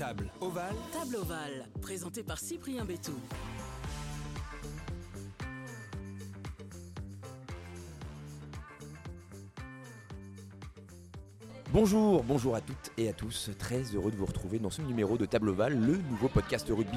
Table 0.00 0.30
ovale. 0.40 0.74
Table 0.94 1.16
ovale, 1.16 1.66
présenté 1.82 2.22
par 2.22 2.38
Cyprien 2.38 2.86
Bétou. 2.86 3.12
Bonjour, 11.70 12.24
bonjour 12.24 12.54
à 12.54 12.62
toutes 12.62 12.92
et 12.96 13.10
à 13.10 13.12
tous. 13.12 13.50
Très 13.58 13.82
heureux 13.94 14.10
de 14.10 14.16
vous 14.16 14.24
retrouver 14.24 14.58
dans 14.58 14.70
ce 14.70 14.80
numéro 14.80 15.18
de 15.18 15.26
Table 15.26 15.50
Ovale, 15.50 15.78
le 15.78 15.98
nouveau 15.98 16.28
podcast 16.28 16.66
rugby. 16.70 16.96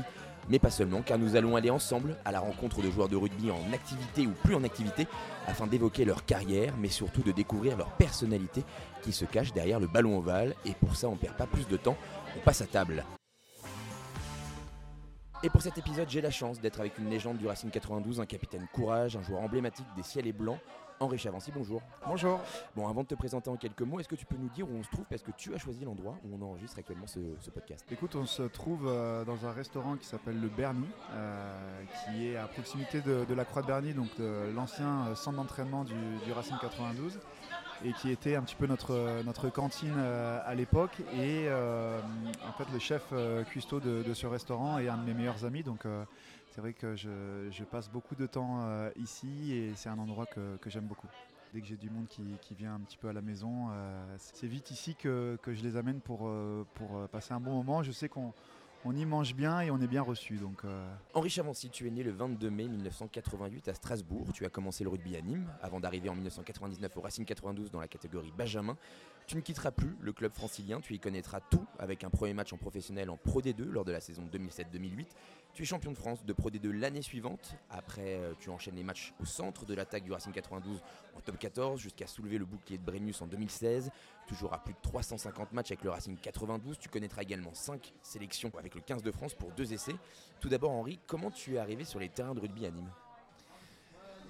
Mais 0.50 0.60
pas 0.60 0.70
seulement, 0.70 1.02
car 1.02 1.18
nous 1.18 1.36
allons 1.36 1.56
aller 1.56 1.70
ensemble 1.70 2.18
à 2.26 2.32
la 2.32 2.40
rencontre 2.40 2.82
de 2.82 2.92
joueurs 2.92 3.10
de 3.10 3.16
rugby 3.16 3.52
en 3.52 3.74
activité 3.74 4.28
ou 4.28 4.32
plus 4.44 4.56
en 4.56 4.64
activité, 4.64 5.08
afin 5.48 5.68
d'évoquer 5.68 6.06
leur 6.06 6.26
carrière, 6.26 6.74
mais 6.78 6.90
surtout 6.90 7.22
de 7.22 7.32
découvrir 7.32 7.78
leur 7.78 7.92
personnalité 7.92 8.64
qui 9.02 9.12
se 9.12 9.26
cache 9.26 9.54
derrière 9.54 9.80
le 9.80 9.88
ballon 9.88 10.18
ovale. 10.18 10.56
Et 10.66 10.74
pour 10.74 10.96
ça, 10.96 11.08
on 11.08 11.16
perd 11.16 11.36
pas 11.36 11.48
plus 11.48 11.68
de 11.68 11.78
temps, 11.78 11.98
on 12.38 12.40
passe 12.42 12.62
à 12.62 12.66
table. 12.66 13.04
Et 15.46 15.50
pour 15.50 15.62
cet 15.62 15.78
épisode, 15.78 16.10
j'ai 16.10 16.22
la 16.22 16.32
chance 16.32 16.62
d'être 16.62 16.80
avec 16.80 16.98
une 16.98 17.10
légende 17.10 17.38
du 17.38 17.48
Racing 17.48 17.70
92, 17.70 18.22
un 18.22 18.26
capitaine 18.26 18.66
courage, 18.72 19.18
un 19.18 19.24
joueur 19.24 19.42
emblématique 19.42 19.86
des 19.98 20.04
ciels 20.04 20.26
et 20.26 20.32
blancs, 20.32 20.60
Henri 21.04 21.18
Chavancy, 21.18 21.52
bonjour. 21.54 21.82
Bonjour. 22.08 22.40
Bon, 22.78 22.88
avant 22.88 23.04
de 23.04 23.08
te 23.08 23.16
présenter 23.16 23.50
en 23.50 23.58
quelques 23.58 23.82
mots, 23.82 24.00
est-ce 24.00 24.08
que 24.08 24.16
tu 24.16 24.26
peux 24.26 24.38
nous 24.38 24.48
dire 24.48 24.66
où 24.70 24.74
on 24.74 24.84
se 24.84 24.90
trouve 24.90 25.04
Parce 25.10 25.22
que 25.22 25.32
tu 25.36 25.54
as 25.54 25.58
choisi 25.58 25.84
l'endroit 25.84 26.16
où 26.24 26.38
on 26.40 26.42
enregistre 26.42 26.80
actuellement 26.80 27.08
ce, 27.08 27.20
ce 27.42 27.50
podcast? 27.50 27.86
Écoute, 27.92 28.16
on 28.16 28.26
se 28.26 28.44
trouve 28.44 28.88
euh, 28.88 29.26
dans 29.26 29.46
un 29.46 29.52
restaurant 29.52 29.98
qui 29.98 30.06
s'appelle 30.06 30.40
le 30.40 30.48
Berny, 30.48 30.88
euh, 31.12 31.84
qui 32.06 32.28
est 32.28 32.38
à 32.38 32.48
proximité 32.48 33.02
de, 33.02 33.26
de 33.26 33.34
la 33.34 33.44
Croix 33.44 33.64
de 33.64 33.68
Berny, 33.68 33.94
donc 33.94 34.16
de 34.18 34.50
l'ancien 34.56 35.08
euh, 35.08 35.16
centre 35.16 35.36
d'entraînement 35.36 35.84
du, 35.84 35.94
du 36.26 36.32
Racing 36.32 36.56
92, 36.62 37.20
et 37.84 37.92
qui 37.92 38.10
était 38.10 38.38
un 38.38 38.44
petit 38.44 38.56
peu 38.56 38.66
notre, 38.66 39.24
notre 39.26 39.50
cantine 39.50 39.96
euh, 39.98 40.40
à 40.46 40.56
l'époque. 40.56 41.02
Et 41.18 41.50
en 41.52 42.54
fait, 42.58 42.72
le 42.72 42.80
chef 42.80 43.14
cuistot 43.50 43.82
de, 43.82 44.04
de 44.04 44.14
ce 44.14 44.26
restaurant 44.26 44.78
est 44.78 44.88
un 44.88 44.98
de 44.98 45.04
mes 45.04 45.14
meilleurs 45.14 45.44
amis, 45.44 45.64
donc 45.64 45.86
c'est 46.54 46.62
vrai 46.62 46.74
que 46.74 46.96
je, 46.96 47.64
passe 47.64 47.90
beaucoup 47.90 48.14
de 48.16 48.28
temps 48.28 48.60
euh, 48.62 48.92
ici 48.98 49.54
et 49.54 49.72
c'est 49.76 49.90
un 49.90 49.98
endroit 49.98 50.28
que, 50.28 50.60
j'aime 50.68 50.86
beaucoup. 50.86 51.08
Dès 51.52 51.62
que 51.62 51.68
j'ai 51.68 51.78
du 51.78 51.90
monde 51.90 52.06
qui, 52.08 52.54
vient 52.56 52.76
un 52.76 52.80
petit 52.80 52.98
peu 52.98 53.08
à 53.08 53.14
la 53.14 53.22
maison, 53.22 53.70
euh, 53.72 54.16
c'est 54.20 54.46
vite 54.46 54.70
ici 54.70 54.96
que, 54.96 55.38
je 55.48 55.64
les 55.64 55.78
amène 55.78 56.00
pour, 56.00 56.28
euh, 56.28 56.64
passer 57.12 57.34
un 57.34 57.40
bon 57.40 57.54
moment. 57.54 57.82
Je 57.82 57.92
sais 57.92 58.08
qu'on 58.08 58.34
on 58.86 58.96
y 58.96 59.04
mange 59.04 59.34
bien 59.34 59.62
et 59.62 59.72
on 59.72 59.82
est 59.82 59.88
bien 59.88 60.04
reçu. 60.04 60.36
Donc, 60.36 60.62
Henri 61.16 61.32
Chavancy, 61.32 61.72
tu 61.72 61.88
es 61.88 61.90
né 61.90 62.04
le 62.04 62.12
22 62.12 62.52
mai 62.52 62.68
1988 62.68 63.70
à 63.70 63.74
Strasbourg. 63.74 64.28
Tu 64.34 64.46
as 64.46 64.50
commencé 64.50 64.84
le 64.84 64.92
rugby 64.92 65.16
à 65.16 65.22
Nîmes 65.22 65.50
avant 65.62 65.80
d'arriver 65.80 66.10
en 66.10 66.16
1999 66.16 66.98
au 66.98 67.02
Racing 67.02 67.26
92 67.26 67.72
dans 67.72 67.80
la 67.80 67.88
catégorie 67.88 68.32
Benjamin. 68.38 68.78
Tu 69.26 69.38
ne 69.38 69.42
quitteras 69.42 69.72
plus 69.72 69.96
le 70.02 70.12
club 70.12 70.34
francilien, 70.34 70.82
tu 70.82 70.94
y 70.94 71.00
connaîtras 71.00 71.40
tout 71.40 71.66
avec 71.80 72.04
un 72.04 72.10
premier 72.10 72.34
match 72.34 72.52
en 72.52 72.58
professionnel 72.58 73.10
en 73.10 73.16
Pro 73.16 73.42
D2 73.42 73.64
lors 73.64 73.86
de 73.86 73.92
la 73.92 74.02
saison 74.02 74.24
2007-2008. 74.32 75.06
Tu 75.54 75.64
es 75.64 75.66
champion 75.66 75.92
de 75.92 75.98
France 75.98 76.26
de 76.26 76.34
Pro 76.34 76.50
D2 76.50 76.72
l'année 76.72 77.02
suivante. 77.02 77.56
Après, 77.70 78.16
euh, 78.16 78.34
tu 78.40 78.50
enchaînes 78.50 78.76
les 78.76 78.84
matchs 78.84 79.14
au 79.22 79.26
centre 79.26 79.66
de 79.66 79.74
l'attaque 79.74 80.04
du 80.04 80.12
Racing 80.12 80.34
92 80.34 80.82
en 81.16 81.22
top 81.22 81.38
14 81.38 81.80
jusqu'à 81.80 82.08
soulever 82.08 82.38
le 82.38 82.46
bouclier 82.46 82.78
de 82.78 82.84
Brennus 82.84 83.22
en 83.22 83.28
2016. 83.28 83.92
Tu 84.28 84.36
joueras 84.36 84.58
plus 84.58 84.74
de 84.74 84.80
350 84.82 85.54
matchs 85.54 85.72
avec 85.72 85.84
le 85.84 85.92
Racing 85.92 86.18
92. 86.18 86.78
Tu 86.80 86.90
connaîtras 86.90 87.22
également 87.22 87.54
5 87.54 87.94
sélections 88.02 88.52
avec 88.58 88.76
le 88.76 88.82
15 88.82 89.04
de 89.04 89.12
France 89.12 89.36
pour 89.36 89.52
deux 89.52 89.74
essais. 89.74 89.96
Tout 90.42 90.50
d'abord, 90.50 90.72
Henri, 90.72 91.00
comment 91.08 91.32
tu 91.32 91.56
es 91.56 91.58
arrivé 91.60 91.86
sur 91.86 92.00
les 92.00 92.10
terrains 92.10 92.34
de 92.34 92.42
rugby 92.42 92.66
à 92.66 92.72
Nîmes? 92.72 92.92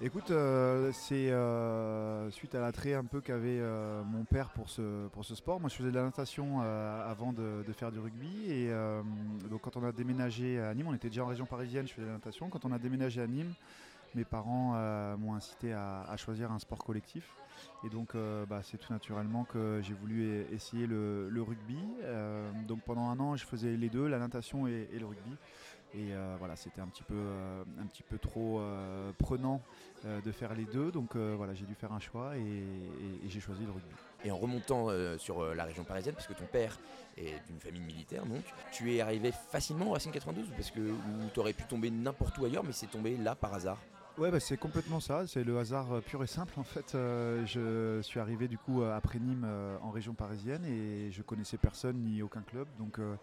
Écoute, 0.02 0.30
euh, 0.30 0.90
c'est 0.92 1.30
euh, 1.30 2.30
suite 2.30 2.54
à 2.54 2.60
l'attrait 2.60 2.94
un 2.94 3.04
peu 3.04 3.20
qu'avait 3.20 3.58
euh, 3.60 4.02
mon 4.04 4.24
père 4.24 4.50
pour 4.50 4.68
ce, 4.68 5.08
pour 5.08 5.24
ce 5.24 5.34
sport. 5.34 5.60
Moi, 5.60 5.68
je 5.68 5.76
faisais 5.76 5.90
de 5.90 5.94
la 5.94 6.02
natation 6.02 6.60
avant 6.60 7.32
de, 7.32 7.64
faire 7.72 7.92
du 7.92 7.98
rugby. 7.98 8.50
Et 8.50 8.70
donc, 9.50 9.62
quand 9.62 9.76
on 9.76 9.84
a 9.84 9.92
déménagé 9.92 10.60
à 10.60 10.74
Nîmes, 10.74 10.88
on 10.88 10.94
était 10.94 11.08
déjà 11.08 11.24
en 11.24 11.28
région 11.28 11.46
parisienne, 11.46 11.86
je 11.86 11.92
faisais 11.92 12.06
de 12.06 12.08
la 12.08 12.14
natation. 12.14 12.48
Quand 12.48 12.64
on 12.64 12.72
a 12.72 12.78
déménagé 12.78 13.20
à 13.20 13.26
Nîmes, 13.26 13.52
mes 14.14 14.24
parents 14.24 14.74
m'ont 15.16 15.34
incité 15.34 15.72
à, 15.72 16.14
choisir 16.16 16.52
un 16.52 16.58
sport 16.58 16.78
collectif. 16.78 17.30
Et 17.84 17.88
donc, 17.88 18.14
bah, 18.48 18.60
c'est 18.62 18.78
tout 18.78 18.92
naturellement 18.92 19.44
que 19.44 19.80
j'ai 19.82 19.94
voulu 19.94 20.24
e- 20.24 20.46
essayer 20.52 20.86
le, 20.86 21.42
rugby. 21.42 21.78
Donc, 22.66 22.80
pendant 22.82 23.08
un 23.08 23.18
an, 23.20 23.36
je 23.36 23.44
faisais 23.44 23.76
les 23.76 23.88
deux, 23.88 24.06
la 24.06 24.18
natation 24.18 24.66
et 24.66 24.88
le 24.98 25.06
rugby. 25.06 25.36
Et 25.94 26.12
euh, 26.12 26.34
voilà, 26.38 26.56
c'était 26.56 26.80
un 26.80 26.88
petit 26.88 27.04
peu, 27.04 27.14
euh, 27.16 27.62
un 27.80 27.86
petit 27.86 28.02
peu 28.02 28.18
trop 28.18 28.58
euh, 28.60 29.12
prenant 29.18 29.62
de 30.04 30.32
faire 30.32 30.54
les 30.54 30.66
deux. 30.66 30.90
Donc, 30.92 31.16
voilà, 31.16 31.54
j'ai 31.54 31.64
dû 31.64 31.74
faire 31.74 31.92
un 31.92 31.98
choix 32.00 32.36
et, 32.36 32.40
et- 32.40 33.26
et 33.26 33.28
j'ai 33.30 33.40
choisi 33.40 33.64
le 33.64 33.70
rugby. 33.70 33.94
Et 34.24 34.30
en 34.30 34.36
remontant 34.36 34.88
sur 35.18 35.54
la 35.54 35.64
région 35.64 35.82
parisienne, 35.84 36.14
parce 36.14 36.26
que 36.26 36.34
ton 36.34 36.44
père 36.44 36.78
est 37.16 37.32
d'une 37.46 37.58
famille 37.58 37.80
militaire, 37.80 38.26
donc 38.26 38.42
tu 38.72 38.92
es 38.94 39.00
arrivé 39.00 39.32
facilement 39.50 39.86
au 39.86 39.92
Racing 39.92 40.12
92 40.12 40.46
parce 40.56 40.70
que 40.70 40.92
tu 41.32 41.40
aurais 41.40 41.52
pu 41.54 41.64
tomber 41.64 41.90
n'importe 41.90 42.36
où 42.36 42.44
ailleurs, 42.44 42.64
mais 42.64 42.72
c'est 42.72 42.86
tombé 42.90 43.16
là 43.16 43.34
par 43.34 43.54
hasard? 43.54 43.78
Ouais, 44.18 44.30
bah, 44.30 44.40
c'est 44.40 44.56
complètement 44.58 45.00
ça. 45.00 45.26
C'est 45.26 45.42
le 45.42 45.58
hasard 45.58 46.00
pur 46.02 46.22
et 46.22 46.26
simple. 46.26 46.54
En 46.60 46.64
fait, 46.64 46.94
Euh, 46.94 47.44
je 47.46 48.00
suis 48.02 48.20
arrivé 48.20 48.46
du 48.46 48.58
coup 48.58 48.82
après 48.82 49.18
Nîmes 49.18 49.44
euh, 49.46 49.76
en 49.82 49.90
région 49.90 50.12
parisienne 50.14 50.64
et 50.66 51.10
je 51.12 51.22
connaissais 51.22 51.56
personne 51.56 51.96
ni 51.96 52.20
aucun 52.22 52.42
club. 52.42 52.68
Donc 52.78 52.98
euh, 52.98 53.16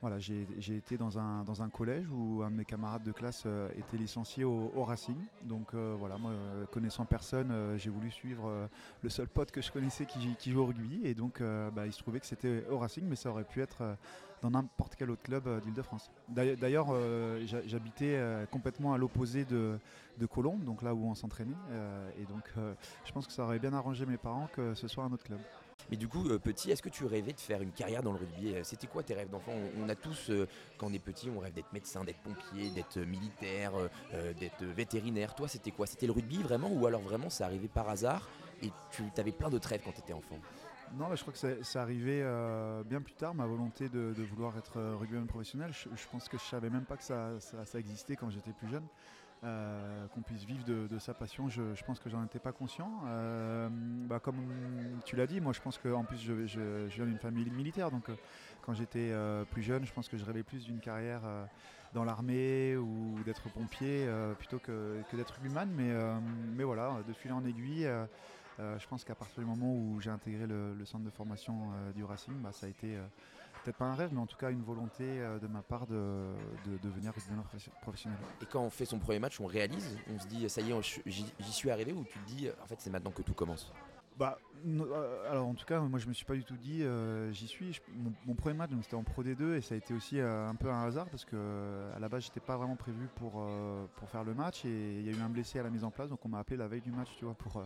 voilà, 0.00 0.18
j'ai 0.18 0.76
été 0.76 0.96
dans 0.96 1.18
un, 1.18 1.44
dans 1.44 1.62
un 1.62 1.68
collège 1.68 2.06
où 2.10 2.42
un 2.42 2.50
de 2.50 2.56
mes 2.56 2.64
camarades 2.64 3.02
de 3.02 3.12
classe 3.12 3.42
euh, 3.44 3.68
était 3.76 3.98
licencié 3.98 4.44
au, 4.44 4.82
Racing. 4.82 5.16
Donc 5.44 5.74
euh, 5.74 5.94
voilà, 5.98 6.16
moi, 6.16 6.30
euh, 6.30 6.64
connaissant 6.72 7.04
personne, 7.04 7.52
j'ai 7.76 7.90
voulu 7.90 8.10
suivre 8.10 8.68
le 9.02 9.08
seul 9.10 9.28
pote 9.28 9.50
que 9.50 9.60
je 9.60 9.70
connaissais 9.70 10.06
qui, 10.06 10.50
joue 10.50 10.60
au 10.60 10.66
rugby. 10.66 11.00
Et 11.04 11.14
donc, 11.14 11.42
bah, 11.42 11.86
il 11.86 11.92
se 11.92 11.98
trouvait 11.98 12.20
que 12.20 12.26
c'était 12.26 12.64
au 12.70 12.78
Racing, 12.78 13.04
mais 13.06 13.16
ça 13.16 13.30
aurait 13.30 13.44
pu 13.44 13.60
être 13.60 13.96
dans 14.40 14.50
n'importe 14.50 14.96
quel 14.96 15.10
autre 15.10 15.22
club 15.22 15.60
d'Île-de-France. 15.60 16.10
D'ailleurs, 16.28 16.56
d'ailleurs, 16.56 16.86
j'ha- 17.44 17.66
j'habitais 17.66 18.18
complètement 18.50 18.94
à 18.94 18.98
l'opposé 18.98 19.44
de, 19.44 19.78
de 20.18 20.26
Colombes, 20.26 20.64
donc 20.64 20.82
là 20.82 20.94
où 20.94 21.04
on 21.04 21.14
s'entraînait. 21.14 21.52
et 22.18 22.24
donc, 22.24 22.50
je 23.04 23.12
pense 23.12 23.26
que 23.26 23.32
ça 23.32 23.44
aurait 23.44 23.58
bien 23.58 23.74
arrangé 23.74 24.06
mes 24.06 24.16
parents 24.16 24.48
que 24.52 24.74
ce 24.74 24.88
soit 24.88 25.04
un 25.04 25.12
autre 25.12 25.24
club. 25.24 25.40
Mais 25.90 25.96
du 25.96 26.06
coup, 26.06 26.28
euh, 26.28 26.38
petit, 26.38 26.70
est-ce 26.70 26.82
que 26.82 26.88
tu 26.88 27.04
rêvais 27.04 27.32
de 27.32 27.40
faire 27.40 27.62
une 27.62 27.72
carrière 27.72 28.02
dans 28.02 28.12
le 28.12 28.18
rugby? 28.18 28.54
Euh, 28.54 28.60
C'était 28.62 28.86
quoi 28.86 29.02
tes 29.02 29.14
rêves 29.14 29.28
d'enfant? 29.28 29.52
On, 29.76 29.88
a 29.88 29.96
tous, 29.96 30.30
euh, 30.30 30.46
quand 30.78 30.86
on 30.86 30.92
est 30.92 31.00
petit, 31.00 31.28
on 31.30 31.40
rêve 31.40 31.52
d'être 31.52 31.72
médecin, 31.72 32.04
d'être 32.04 32.20
pompier, 32.20 32.70
d'être 32.70 32.98
militaire, 32.98 33.72
d'être 34.38 34.64
vétérinaire. 34.64 35.34
Toi, 35.34 35.48
c'était 35.48 35.72
quoi? 35.72 35.86
C'était 35.86 36.06
le 36.06 36.12
rugby 36.12 36.42
vraiment 36.42 36.70
Ou 36.72 36.86
alors 36.86 37.00
vraiment 37.00 37.30
ça 37.30 37.46
arrivait 37.46 37.68
par 37.68 37.88
hasard 37.88 38.28
et 38.62 38.70
tu 38.92 39.02
avais 39.18 39.32
plein 39.32 39.50
d'autres 39.50 39.68
rêves 39.68 39.82
quand 39.84 39.92
tu 39.92 40.00
étais 40.00 40.12
enfant? 40.12 40.38
Non, 40.92 41.14
je 41.14 41.20
crois 41.20 41.32
que 41.32 41.38
c'est 41.38 41.58
euh, 41.76 42.82
bien 42.84 43.00
plus 43.00 43.14
tard, 43.14 43.34
ma 43.34 43.46
volonté 43.46 43.88
de, 43.88 44.12
vouloir 44.22 44.56
être 44.58 44.80
rugbyman 44.98 45.26
professionnel. 45.26 45.72
Je, 45.72 45.88
pense 46.10 46.28
que 46.28 46.36
je 46.38 46.42
savais 46.42 46.70
même 46.70 46.84
pas 46.84 46.96
que 46.96 47.04
ça 47.04 47.78
existait 47.78 48.16
quand 48.16 48.30
j'étais 48.30 48.52
plus 48.52 48.68
jeune. 48.68 48.86
Euh, 49.42 50.06
qu'on 50.08 50.20
puisse 50.20 50.44
vivre 50.44 50.64
de, 50.66 50.98
sa 50.98 51.14
passion, 51.14 51.48
je, 51.48 51.62
pense 51.86 51.98
que 51.98 52.10
j'en 52.10 52.22
étais 52.24 52.38
pas 52.38 52.52
conscient. 52.52 53.04
Euh, 53.06 53.70
bah, 53.72 54.20
comme 54.20 55.00
tu 55.06 55.16
l'as 55.16 55.26
dit, 55.26 55.40
moi 55.40 55.54
je 55.54 55.60
pense 55.60 55.78
qu'en 55.78 56.04
plus 56.04 56.18
je, 56.18 56.46
je- 56.46 56.88
viens 56.88 57.06
d'une 57.06 57.18
famille 57.18 57.48
militaire, 57.48 57.90
donc 57.90 58.10
euh, 58.10 58.16
quand 58.60 58.74
j'étais 58.74 59.14
plus 59.50 59.62
jeune, 59.62 59.86
je 59.86 59.92
pense 59.94 60.08
que 60.08 60.18
je 60.18 60.26
rêvais 60.26 60.42
plus 60.42 60.64
d'une 60.64 60.78
carrière 60.78 61.22
dans 61.94 62.04
l'armée 62.04 62.76
ou 62.76 63.14
d'être 63.24 63.48
pompier 63.48 64.06
plutôt 64.36 64.58
que, 64.58 65.02
d'être 65.14 65.30
rugbyman. 65.30 65.70
Mais, 65.70 65.90
mais 66.54 66.64
voilà, 66.64 67.02
de 67.06 67.12
fil 67.14 67.32
en 67.32 67.42
aiguille. 67.46 67.88
je 68.58 68.86
pense 68.88 69.04
qu'à 69.04 69.14
partir 69.14 69.40
du 69.40 69.46
moment 69.46 69.74
où 69.74 70.00
j'ai 70.00 70.10
intégré 70.10 70.46
le, 70.46 70.84
centre 70.84 71.04
de 71.04 71.10
formation 71.10 71.70
du 71.94 72.04
Racing, 72.04 72.34
bah, 72.42 72.52
ça 72.52 72.66
a 72.66 72.68
été 72.68 72.98
peut-être 73.62 73.76
pas 73.76 73.86
un 73.86 73.94
rêve, 73.94 74.10
mais 74.12 74.20
en 74.20 74.26
tout 74.26 74.36
cas 74.36 74.50
une 74.50 74.62
volonté 74.62 75.20
euh, 75.20 75.38
de 75.38 75.46
ma 75.46 75.62
part 75.62 75.86
de, 75.86 76.34
de 76.64 76.78
devenir 76.78 77.12
profession- 77.12 77.72
professionnel. 77.80 78.18
Et 78.40 78.46
quand 78.46 78.62
on 78.62 78.70
fait 78.70 78.86
son 78.86 78.98
premier 78.98 79.18
match, 79.18 79.40
on 79.40 79.46
réalise, 79.46 79.98
on 80.06 80.18
se 80.18 80.26
dit 80.26 80.48
ça 80.48 80.60
y 80.60 80.70
est, 80.70 81.02
j'y 81.06 81.52
suis 81.52 81.70
arrivé 81.70 81.92
ou 81.92 82.04
tu 82.04 82.18
te 82.18 82.24
dis 82.24 82.48
en 82.62 82.66
fait 82.66 82.80
c'est 82.80 82.90
maintenant 82.90 83.12
que 83.12 83.22
tout 83.22 83.34
commence? 83.34 83.72
Bah, 84.16 84.38
euh, 84.66 85.30
alors 85.30 85.46
en 85.46 85.54
tout 85.54 85.64
cas, 85.64 85.80
moi 85.80 85.98
je 85.98 86.06
me 86.06 86.12
suis 86.12 86.26
pas 86.26 86.34
du 86.34 86.44
tout 86.44 86.56
dit 86.56 86.82
euh, 86.82 87.30
j'y 87.32 87.46
suis. 87.48 87.72
Je- 87.72 87.80
mon, 87.88 88.12
mon 88.26 88.34
premier 88.34 88.54
match, 88.54 88.70
c'était 88.82 88.94
en 88.96 89.02
Pro 89.04 89.22
D2 89.22 89.54
et 89.54 89.60
ça 89.62 89.74
a 89.74 89.78
été 89.78 89.94
aussi 89.94 90.18
euh, 90.18 90.46
un 90.48 90.54
peu 90.56 90.70
un 90.70 90.82
hasard 90.84 91.08
parce 91.08 91.24
que 91.24 91.90
à 91.94 91.98
la 91.98 92.08
base 92.08 92.24
j'étais 92.24 92.40
pas 92.40 92.56
vraiment 92.56 92.76
prévu 92.76 93.08
pour, 93.08 93.42
pour 93.96 94.10
faire 94.10 94.24
le 94.24 94.34
match 94.34 94.64
et 94.64 94.98
il 95.00 95.06
y 95.06 95.08
a 95.08 95.12
eu 95.12 95.20
un 95.20 95.30
blessé 95.30 95.58
à 95.58 95.62
la 95.62 95.70
mise 95.70 95.84
en 95.84 95.90
place, 95.90 96.10
donc 96.10 96.24
on 96.24 96.28
m'a 96.28 96.38
appelé 96.38 96.56
la 96.56 96.68
veille 96.68 96.82
du 96.82 96.92
match, 96.92 97.14
tu 97.16 97.24
vois, 97.24 97.34
pour, 97.34 97.62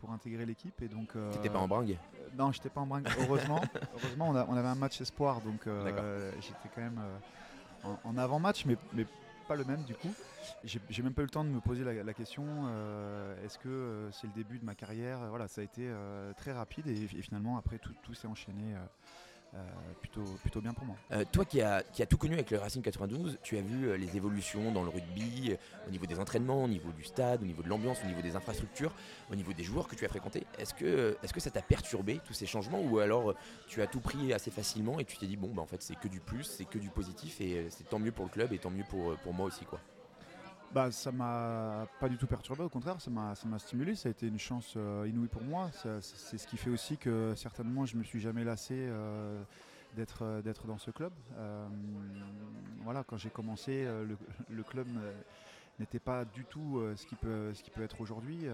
pour 0.00 0.10
intégrer 0.12 0.46
l'équipe 0.46 0.80
et 0.82 0.88
donc. 0.88 1.14
euh, 1.14 1.30
T'étais 1.34 1.50
pas 1.50 1.58
en 1.58 1.68
bringue 1.68 1.96
Euh, 2.14 2.28
Non, 2.36 2.50
j'étais 2.52 2.70
pas 2.70 2.80
en 2.80 2.86
bringue. 2.86 3.06
Heureusement, 3.18 3.60
heureusement 3.94 4.28
on, 4.30 4.34
a- 4.34 4.46
on 4.48 4.56
avait 4.56 4.68
un 4.68 4.74
match 4.74 5.00
espoir, 5.00 5.40
donc 5.42 5.66
euh, 5.66 6.32
j'étais 6.40 6.68
quand 6.74 6.80
même 6.80 7.00
en, 7.84 7.98
en 8.02 8.16
avant-match, 8.18 8.64
mais, 8.64 8.76
mais 8.92 9.04
pas 9.46 9.56
le 9.56 9.64
même 9.64 9.82
du 9.84 9.94
coup. 9.94 10.14
J'ai 10.64 11.02
même 11.02 11.14
pas 11.14 11.22
eu 11.22 11.26
le 11.26 11.30
temps 11.30 11.44
de 11.44 11.48
me 11.50 11.60
poser 11.60 11.84
la, 11.84 12.02
la 12.02 12.14
question 12.14 12.44
euh, 12.66 13.44
est-ce 13.44 13.58
que 13.58 13.68
euh, 13.68 14.10
c'est 14.12 14.26
le 14.26 14.32
début 14.32 14.58
de 14.58 14.64
ma 14.64 14.74
carrière? 14.74 15.18
Voilà, 15.28 15.48
ça 15.48 15.60
a 15.60 15.64
été 15.64 15.86
euh, 15.88 16.32
très 16.34 16.52
rapide 16.52 16.86
et, 16.86 17.02
et 17.04 17.22
finalement 17.22 17.56
après 17.56 17.78
tout, 17.78 17.94
tout 18.02 18.14
s'est 18.14 18.28
enchaîné 18.28 18.74
plutôt, 20.00 20.24
plutôt 20.42 20.60
bien 20.60 20.72
pour 20.72 20.84
moi. 20.84 20.96
toi 21.32 21.44
qui 21.44 21.60
as, 21.60 21.82
qui 21.92 22.02
a 22.02 22.06
tout 22.06 22.16
connu 22.16 22.34
avec 22.34 22.50
le 22.50 22.58
Racing 22.58 22.82
92, 22.82 23.38
tu 23.42 23.58
as 23.58 23.62
vu 23.62 23.96
les 23.96 24.16
évolutions 24.16 24.72
dans 24.72 24.82
le 24.82 24.90
rugby, 24.90 25.56
au 25.86 25.90
niveau 25.90 26.06
des 26.06 26.18
entraînements, 26.18 26.64
au 26.64 26.68
niveau 26.68 26.92
du 26.92 27.04
stade, 27.04 27.42
au 27.42 27.46
niveau 27.46 27.62
de 27.62 27.68
l'ambiance, 27.68 27.98
au 28.04 28.06
niveau 28.06 28.22
des 28.22 28.36
infrastructures, 28.36 28.92
au 29.30 29.34
niveau 29.34 29.52
des 29.52 29.64
joueurs 29.64 29.88
que 29.88 29.94
tu 29.94 30.04
as 30.04 30.08
fréquentés. 30.08 30.46
Est-ce 30.58 30.74
que, 30.74 31.16
est 31.22 31.32
que 31.32 31.40
ça 31.40 31.50
t'a 31.50 31.62
perturbé 31.62 32.20
tous 32.24 32.34
ces 32.34 32.46
changements 32.46 32.80
ou 32.80 32.98
alors 32.98 33.34
tu 33.66 33.82
as 33.82 33.86
tout 33.86 34.00
pris 34.00 34.32
assez 34.32 34.50
facilement 34.50 34.98
et 34.98 35.04
tu 35.04 35.16
t'es 35.16 35.26
dit 35.26 35.36
bon 35.36 35.48
bah 35.48 35.62
en 35.62 35.66
fait 35.66 35.82
c'est 35.82 35.96
que 35.96 36.08
du 36.08 36.20
plus, 36.20 36.44
c'est 36.44 36.64
que 36.64 36.78
du 36.78 36.90
positif 36.90 37.40
et 37.40 37.66
c'est 37.70 37.88
tant 37.88 37.98
mieux 37.98 38.12
pour 38.12 38.24
le 38.24 38.30
club 38.30 38.52
et 38.52 38.58
tant 38.58 38.70
mieux 38.70 38.84
pour, 38.88 39.16
pour 39.18 39.32
moi 39.32 39.46
aussi 39.46 39.64
quoi? 39.64 39.80
Bah, 40.72 40.92
ça 40.92 41.10
m'a 41.10 41.88
pas 41.98 42.08
du 42.08 42.16
tout 42.16 42.28
perturbé, 42.28 42.62
au 42.62 42.68
contraire, 42.68 43.00
ça 43.00 43.10
m'a 43.10 43.58
stimulé, 43.58 43.96
ça 43.96 44.08
a 44.08 44.10
été 44.10 44.28
une 44.28 44.38
chance 44.38 44.74
euh, 44.76 45.08
inouïe 45.08 45.28
pour 45.28 45.42
moi. 45.42 45.68
C'est 45.72 46.38
ce 46.38 46.46
qui 46.46 46.56
fait 46.56 46.70
aussi 46.70 46.96
que 46.96 47.34
certainement 47.34 47.86
je 47.86 47.96
me 47.96 48.04
suis 48.04 48.20
jamais 48.20 48.44
lassé 48.44 48.74
euh, 48.76 49.42
euh, 49.98 50.42
d'être 50.42 50.66
dans 50.66 50.78
ce 50.78 50.92
club. 50.92 51.12
voilà, 52.84 53.02
quand 53.02 53.16
j'ai 53.16 53.30
commencé, 53.30 53.84
le, 54.48 54.62
club 54.62 54.86
n'était 55.80 55.98
pas 55.98 56.24
du 56.24 56.44
tout 56.44 56.80
ce 56.94 57.04
qu'il 57.04 57.18
peut, 57.18 57.52
ce 57.52 57.64
qui 57.64 57.70
peut 57.70 57.82
être 57.82 58.00
aujourd'hui. 58.00 58.46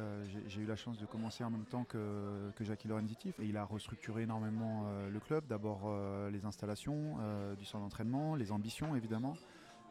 j'ai 0.48 0.62
eu 0.62 0.66
la 0.66 0.76
chance 0.76 0.98
de 0.98 1.04
commencer 1.04 1.44
en 1.44 1.50
même 1.50 1.66
temps 1.66 1.84
que, 1.84 2.50
que 2.56 2.64
Jackie 2.64 2.88
Lorenzitif 2.88 3.38
et 3.40 3.44
il 3.44 3.58
a 3.58 3.64
restructuré 3.64 4.22
énormément 4.22 4.86
le 5.12 5.20
club. 5.20 5.46
D'abord 5.48 5.94
les 6.30 6.46
installations, 6.46 7.18
du 7.58 7.66
centre 7.66 7.84
d'entraînement, 7.84 8.36
les 8.36 8.52
ambitions 8.52 8.96
évidemment. 8.96 9.36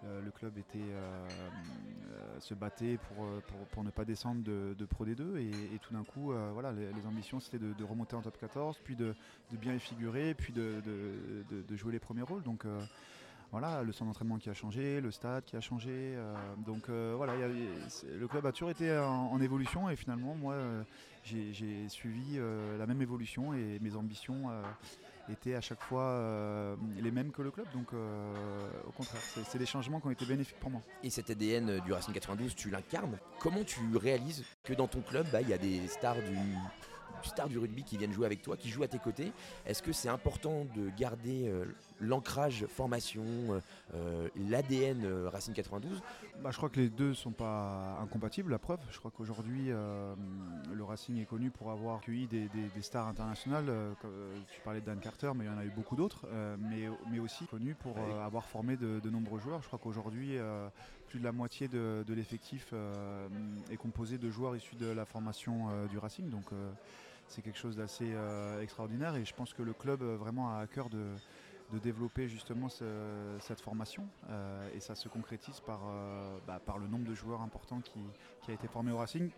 Euh, 0.05 0.21
le 0.23 0.31
club 0.31 0.57
était, 0.57 0.77
euh, 0.77 1.27
euh, 2.11 2.39
se 2.39 2.53
battait 2.53 2.97
pour, 2.97 3.25
pour, 3.71 3.83
ne 3.83 3.89
pas 3.89 4.05
descendre 4.05 4.43
de, 4.43 4.85
Pro 4.85 5.05
D2 5.05 5.37
et, 5.37 5.79
tout 5.79 5.93
d'un 5.93 6.03
coup 6.03 6.33
voilà, 6.53 6.71
les, 6.71 7.07
ambitions 7.07 7.39
c'était 7.39 7.59
de, 7.59 7.83
remonter 7.83 8.15
en 8.15 8.21
top 8.21 8.37
14 8.39 8.79
puis 8.83 8.95
de, 8.95 9.15
bien 9.53 9.73
y 9.73 9.79
figurer 9.79 10.33
puis 10.33 10.53
de, 10.53 10.81
jouer 11.75 11.93
les 11.93 11.99
premiers 11.99 12.21
rôles 12.21 12.43
donc 12.43 12.65
voilà, 13.51 13.83
le 13.83 13.91
centre 13.93 14.09
d'entraînement 14.09 14.37
qui 14.37 14.49
a 14.49 14.53
changé, 14.53 14.99
le 14.99 15.11
stade 15.11 15.45
qui 15.45 15.55
a 15.55 15.61
changé. 15.61 16.17
donc 16.65 16.89
voilà, 16.89 17.33
le 17.37 18.27
club 18.27 18.45
a 18.45 18.51
toujours 18.51 18.71
été 18.71 18.95
en, 18.97 19.39
évolution 19.39 19.89
et 19.89 19.95
finalement, 19.95 20.35
moi, 20.35 20.55
j'ai 21.23 21.89
suivi 21.89 22.39
la 22.77 22.85
même 22.85 23.01
évolution 23.01 23.53
et 23.53 23.79
mes 23.81 23.95
ambitions 23.95 24.49
étaient 25.29 25.55
à 25.55 25.61
chaque 25.61 25.81
fois 25.81 26.03
euh, 26.03 26.75
les 26.97 27.11
mêmes 27.11 27.31
que 27.31 27.41
le 27.41 27.51
club. 27.51 27.65
Donc 27.73 27.87
euh, 27.93 28.69
au 28.87 28.91
contraire, 28.91 29.21
c'est 29.21 29.57
des 29.57 29.65
changements 29.65 29.99
qui 29.99 30.07
ont 30.07 30.11
été 30.11 30.25
bénéfiques 30.25 30.59
pour 30.59 30.69
moi. 30.69 30.81
Et 31.03 31.09
cet 31.09 31.29
ADN 31.29 31.79
du 31.81 31.93
Racing 31.93 32.13
92, 32.13 32.55
tu 32.55 32.69
l'incarnes. 32.69 33.17
Comment 33.39 33.63
tu 33.63 33.79
réalises 33.95 34.43
que 34.63 34.73
dans 34.73 34.87
ton 34.87 35.01
club, 35.01 35.27
bah, 35.31 35.41
il 35.41 35.49
y 35.49 35.53
a 35.53 35.57
des 35.57 35.87
stars 35.87 36.15
du, 36.15 36.37
stars 37.25 37.49
du 37.49 37.57
rugby 37.57 37.83
qui 37.83 37.97
viennent 37.97 38.13
jouer 38.13 38.25
avec 38.25 38.41
toi, 38.41 38.57
qui 38.57 38.69
jouent 38.69 38.83
à 38.83 38.87
tes 38.87 38.99
côtés 38.99 39.31
Est-ce 39.65 39.81
que 39.81 39.91
c'est 39.91 40.09
important 40.09 40.65
de 40.75 40.89
garder 40.97 41.47
euh, 41.47 41.65
l'ancrage 41.99 42.65
formation, 42.67 43.23
euh, 43.23 43.59
euh, 43.95 44.29
l'ADN 44.49 45.27
Racing 45.27 45.53
92 45.53 46.01
bah, 46.41 46.51
Je 46.51 46.57
crois 46.57 46.69
que 46.69 46.79
les 46.79 46.89
deux 46.89 47.09
ne 47.09 47.13
sont 47.13 47.31
pas 47.31 47.97
incompatibles, 48.01 48.51
la 48.51 48.59
preuve. 48.59 48.79
Je 48.91 48.99
crois 48.99 49.11
qu'aujourd'hui, 49.11 49.67
le 49.67 50.83
Racing 50.83 51.19
est 51.21 51.25
connu 51.25 51.49
pour 51.49 51.71
avoir 51.71 51.97
accueilli 51.97 52.27
des, 52.27 52.49
stars 52.81 53.07
internationales. 53.07 53.71
tu 54.53 54.61
parlais 54.61 54.81
de 54.81 54.85
Dan 54.85 54.99
Carter, 54.99 55.31
mais 55.35 55.45
il 55.45 55.47
y 55.47 55.51
en 55.51 55.57
a 55.57 55.65
eu 55.65 55.71
beaucoup 55.71 55.95
d'autres. 55.95 56.25
mais, 56.59 56.87
mais 57.11 57.19
aussi 57.19 57.45
connu 57.45 57.75
pour 57.75 57.97
avoir 58.23 58.45
formé 58.45 58.77
de, 58.77 59.09
nombreux 59.09 59.39
joueurs. 59.39 59.61
Je 59.61 59.67
crois 59.67 59.79
qu'aujourd'hui, 59.81 60.37
plus 61.07 61.19
de 61.19 61.23
la 61.23 61.31
moitié 61.31 61.67
de, 61.67 62.03
l'effectif 62.09 62.73
est 63.71 63.77
composé 63.77 64.17
de 64.17 64.29
joueurs 64.29 64.55
issus 64.55 64.75
de 64.75 64.87
la 64.87 65.05
formation 65.05 65.85
du 65.87 65.97
Racing. 65.97 66.29
Donc 66.29 66.45
c'est 67.27 67.41
quelque 67.41 67.57
chose 67.57 67.75
d'assez 67.75 68.13
extraordinaire 68.61 69.15
et 69.15 69.25
je 69.25 69.33
pense 69.33 69.53
que 69.53 69.63
le 69.63 69.73
club 69.73 70.01
vraiment 70.01 70.49
a 70.51 70.59
à 70.59 70.67
cœur 70.67 70.89
de, 70.89 71.05
développer 71.83 72.29
justement 72.29 72.69
cette 72.69 73.59
formation 73.59 74.07
euh, 74.29 74.69
et 74.73 74.79
ça 74.79 74.95
se 74.95 75.09
concrétise 75.09 75.59
par, 75.59 75.81
euh, 75.85 76.37
bah, 76.47 76.61
par 76.65 76.77
le 76.77 76.87
nombre 76.87 77.05
de 77.05 77.13
joueurs 77.13 77.41
importants 77.41 77.81
qui, 77.81 77.99
qui, 78.41 78.51
a 78.51 78.53
été 78.53 78.67
formé 78.67 78.91
au 78.91 78.97
Racing 78.97 79.29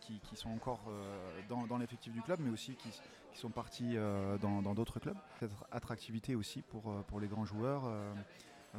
qui, 0.00 0.20
sont 0.34 0.50
encore 0.50 0.80
euh, 0.88 1.40
dans, 1.48 1.78
l'effectif 1.78 2.12
du 2.12 2.20
club 2.20 2.40
mais 2.42 2.50
aussi 2.50 2.74
qui, 2.74 2.90
sont 3.34 3.48
partis 3.48 3.96
dans 4.42 4.74
d'autres 4.74 5.00
clubs. 5.00 5.16
Cette 5.40 5.52
attractivité 5.70 6.34
aussi 6.34 6.60
pour 6.60 7.18
les 7.18 7.28
grands 7.28 7.46
joueurs 7.46 7.84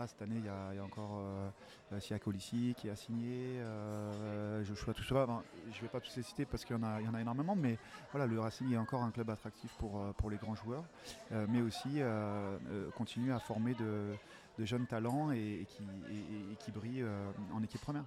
cette 0.08 0.22
année, 0.24 0.38
il 0.38 0.46
y 0.46 0.80
a, 0.80 0.84
encore 0.84 1.22
euh, 1.92 2.00
Sia 2.00 2.18
Colissi 2.18 2.74
qui 2.78 2.90
a 2.90 2.96
signé, 2.96 3.60
euh, 3.60 4.64
je 4.64 4.72
ne 4.72 5.82
vais 5.82 5.88
pas 5.88 6.00
tous 6.00 6.16
les 6.18 6.24
citer 6.24 6.46
parce 6.46 6.66
qu'il 6.66 6.76
y, 6.76 6.80
en 6.80 7.14
a, 7.14 7.22
énormément, 7.22 7.56
mais 7.56 7.78
voilà, 8.12 8.26
le 8.26 8.40
Racing 8.40 8.72
est 8.74 8.78
encore 8.78 9.04
un 9.04 9.12
club 9.12 9.30
attractif 9.30 9.72
pour, 9.78 10.00
euh, 10.00 10.30
les 10.30 10.38
grands 10.38 10.56
joueurs, 10.56 10.84
euh, 11.32 11.46
mais 11.50 11.62
aussi 11.62 12.02
continue 12.96 13.32
à 13.32 13.40
former 13.40 13.76
de, 13.76 14.16
jeunes 14.60 14.88
talents 14.88 15.32
et 15.32 15.68
qui, 16.60 16.72
brillent 16.72 17.06
en 17.54 17.62
équipe 17.62 17.82
première. 17.82 18.06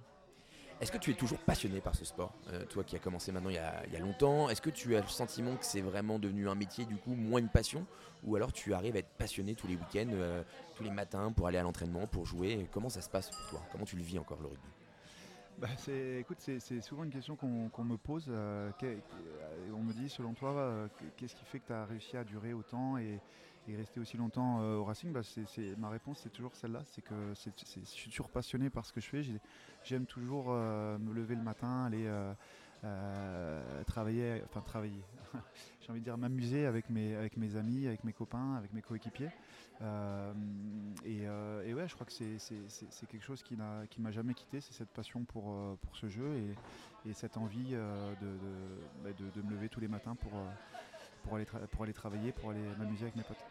Est-ce 0.79 0.91
que 0.91 0.97
tu 0.99 1.09
es 1.09 1.15
toujours 1.15 1.39
passionné 1.39 1.81
par 1.81 1.95
ce 1.95 2.05
sport 2.05 2.33
euh, 2.49 2.63
Toi 2.65 2.83
qui 2.83 2.95
as 2.95 2.99
commencé 2.99 3.31
maintenant 3.31 3.49
il 3.49 3.55
y 3.55 3.57
a, 3.57 3.99
longtemps, 3.99 4.47
est-ce 4.49 4.61
que 4.61 4.69
tu 4.69 4.95
as 4.95 5.01
le 5.01 5.07
sentiment 5.07 5.55
que 5.55 5.65
c'est 5.65 5.81
vraiment 5.81 6.19
devenu 6.19 6.47
un 6.47 6.53
métier, 6.53 6.85
du 6.85 6.97
coup, 6.97 7.15
moins 7.15 7.39
une 7.39 7.49
passion? 7.49 7.85
Ou 8.23 8.35
alors 8.35 8.53
tu 8.53 8.75
arrives 8.75 8.95
à 8.95 8.99
être 8.99 9.09
passionné 9.17 9.55
tous 9.55 9.65
les 9.65 9.75
week-ends, 9.75 10.11
euh, 10.11 10.43
tous 10.75 10.83
les 10.83 10.91
matins 10.91 11.31
pour 11.31 11.47
aller 11.47 11.57
à 11.57 11.63
l'entraînement, 11.63 12.05
pour 12.05 12.27
jouer? 12.27 12.67
Comment 12.71 12.89
ça 12.89 13.01
se 13.01 13.09
passe 13.09 13.31
pour 13.31 13.49
toi? 13.49 13.61
Comment 13.71 13.85
tu 13.85 13.95
le 13.95 14.03
vis 14.03 14.19
encore 14.19 14.39
le 14.39 14.49
rugby? 14.49 14.67
Bah, 15.57 15.67
écoute, 16.19 16.37
c'est 16.39 16.81
souvent 16.81 17.03
une 17.03 17.09
question 17.09 17.35
qu'on 17.35 17.83
me 17.83 17.97
pose. 17.97 18.25
Euh, 18.29 18.69
on 19.73 19.81
me 19.81 19.93
dit, 19.93 20.09
selon 20.09 20.33
toi, 20.33 20.87
qu'est-ce 21.17 21.35
qui 21.35 21.45
fait 21.45 21.59
que 21.59 21.67
tu 21.67 21.73
as 21.73 21.85
réussi 21.85 22.17
à 22.17 22.23
durer 22.23 22.53
autant 22.53 22.97
rester 23.75 23.99
aussi 23.99 24.17
longtemps 24.17 24.59
au 24.61 24.83
Racing 24.83 25.11
bah, 25.11 25.21
Ma 25.77 25.89
réponse, 25.89 26.19
c'est 26.23 26.31
toujours 26.31 26.55
celle-là. 26.55 26.81
C'est 26.85 27.01
que 27.01 27.13
je 27.33 27.85
suis 27.85 28.09
toujours 28.09 28.29
passionné 28.29 28.69
par 28.69 28.85
ce 28.85 28.93
que 28.93 29.01
je 29.01 29.07
fais. 29.07 29.23
J'aime 29.83 30.05
toujours 30.05 30.47
euh, 30.49 30.97
me 30.97 31.13
lever 31.13 31.35
le 31.35 31.41
matin, 31.41 31.85
aller 31.85 32.05
euh, 32.07 32.33
euh, 32.83 33.83
travailler, 33.85 34.41
enfin 34.45 34.61
travailler, 34.61 35.01
j'ai 35.81 35.91
envie 35.91 35.99
de 35.99 36.05
dire 36.05 36.17
m'amuser 36.17 36.65
avec 36.65 36.89
mes, 36.89 37.15
amis, 37.55 37.87
avec 37.87 38.03
mes 38.03 38.13
copains, 38.13 38.55
avec 38.55 38.73
mes 38.73 38.81
coéquipiers. 38.81 39.31
Et, 41.05 41.27
ouais, 41.73 41.87
je 41.87 41.93
crois 41.93 42.05
que 42.05 42.11
c'est 42.11 43.07
quelque 43.07 43.23
chose 43.23 43.43
qui 43.43 43.55
ne 43.55 44.03
m'a 44.03 44.11
jamais 44.11 44.33
quitté, 44.33 44.61
c'est 44.61 44.73
cette 44.73 44.89
passion 44.89 45.23
pour, 45.23 45.77
ce 45.93 46.09
jeu 46.09 46.35
et, 47.05 47.13
cette 47.13 47.37
envie 47.37 47.75
bah, 49.03 49.09
de, 49.17 49.41
me 49.41 49.51
lever 49.51 49.69
tous 49.69 49.79
les 49.79 49.87
matins 49.87 50.15
pour 50.15 51.83
aller 51.83 51.93
travailler, 51.93 52.31
pour 52.33 52.51
aller 52.51 52.63
m'amuser 52.77 53.03
avec 53.03 53.15
mes 53.15 53.23
potes. 53.23 53.45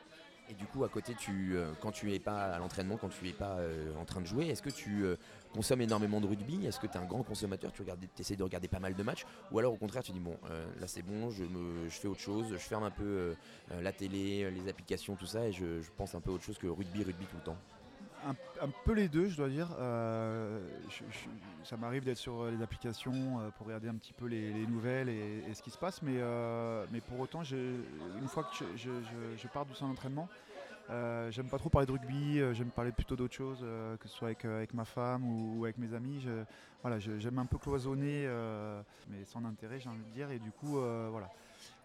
Et 0.48 0.54
du 0.54 0.66
coup, 0.66 0.84
à 0.84 0.88
côté, 0.88 1.14
tu, 1.14 1.56
euh, 1.56 1.72
quand 1.81 1.90
tu 1.90 2.06
n'es 2.06 2.20
pas 2.20 2.54
à 2.54 2.58
l'entraînement, 2.58 2.96
quand 2.96 3.08
tu 3.08 3.25
n'es 3.25 3.32
pas 3.32 3.58
euh, 3.58 3.93
en 3.96 4.04
train 4.04 4.20
de 4.20 4.26
jouer, 4.26 4.46
est-ce 4.46 4.62
que 4.62 4.70
tu 4.70 5.04
euh, 5.04 5.16
consommes 5.52 5.81
énormément 5.81 6.20
de 6.20 6.26
rugby? 6.26 6.64
Est-ce 6.66 6.78
que 6.78 6.87
tu 6.87 6.93
es 6.93 6.98
un 6.98 7.04
grand 7.04 7.25
consommateur? 7.25 7.72
Tu 7.72 7.82
essaies 8.19 8.37
de 8.37 8.44
regarder 8.44 8.69
pas 8.69 8.78
mal 8.78 8.94
de 8.94 9.02
matchs? 9.02 9.26
Ou 9.50 9.58
alors 9.58 9.72
au 9.72 9.76
contraire, 9.76 10.04
tu 10.04 10.12
dis, 10.12 10.20
bon, 10.20 10.37
là 10.81 10.87
c'est 10.87 11.02
bon, 11.02 11.31
je, 11.31 11.44
fais 11.88 12.08
autre 12.08 12.20
chose, 12.20 12.46
je 12.52 12.56
ferme 12.58 12.84
un 12.84 12.90
peu 12.90 13.34
la 13.81 13.93
télé, 13.93 14.50
les 14.50 14.69
applications, 14.69 15.16
tout 15.16 15.26
ça, 15.26 15.46
et 15.46 15.52
je, 15.52 15.81
je 15.81 15.90
pense 15.96 16.14
un 16.14 16.20
peu 16.20 16.31
autre 16.31 16.44
chose 16.44 16.58
que 16.58 16.66
rugby, 16.66 17.02
rugby 17.02 17.26
tout 17.26 17.37
le 17.37 17.42
temps 17.42 17.58
un, 18.24 18.68
peu 18.84 18.92
les 18.92 19.08
deux, 19.08 19.28
je 19.28 19.37
dois 19.37 19.49
dire. 19.49 19.68
Euh, 19.78 20.61
ça 21.64 21.76
m'arrive 21.76 22.04
d'être 22.04 22.18
sur 22.18 22.42
euh, 22.42 22.50
les 22.50 22.62
applications 22.62 23.40
euh, 23.40 23.50
pour 23.56 23.66
regarder 23.66 23.88
un 23.88 23.94
petit 23.94 24.12
peu 24.12 24.26
les, 24.26 24.66
nouvelles 24.66 25.08
et, 25.08 25.54
ce 25.54 25.62
qui 25.62 25.70
se 25.70 25.78
passe, 25.78 26.02
mais, 26.02 26.18
mais 26.92 27.00
pour 27.00 27.20
autant, 27.20 27.42
une 27.42 28.28
fois 28.28 28.44
que 28.44 28.64
je, 28.76 29.49
pars 29.49 29.66
du 29.66 29.75
centre 29.75 29.90
d'entraînement, 29.90 30.28
j'aime 31.30 31.49
pas 31.49 31.58
trop 31.58 31.68
parler 31.68 31.87
de 31.87 31.92
rugby, 31.92 32.40
j'aime 32.52 32.70
parler 32.70 32.92
plutôt 32.92 33.16
d'autres 33.16 33.35
choses, 33.35 33.64
que 34.00 34.08
ce 34.08 34.14
soit 34.14 34.28
avec, 34.28 34.75
ma 34.75 34.85
femme 34.85 35.25
ou, 35.25 35.64
avec 35.64 35.78
mes 35.78 35.94
amis. 35.94 36.26
voilà, 36.82 36.99
j'aime 36.99 37.38
un 37.38 37.46
peu 37.46 37.58
cloisonner, 37.58 38.28
mais 39.08 39.25
sans 39.25 39.44
intérêt, 39.44 39.80
j'ai 39.80 39.88
envie 39.88 40.04
de 40.04 40.12
dire, 40.12 40.30
et 40.30 40.38
du 40.38 40.50
coup, 40.50 40.78
voilà 41.11 41.30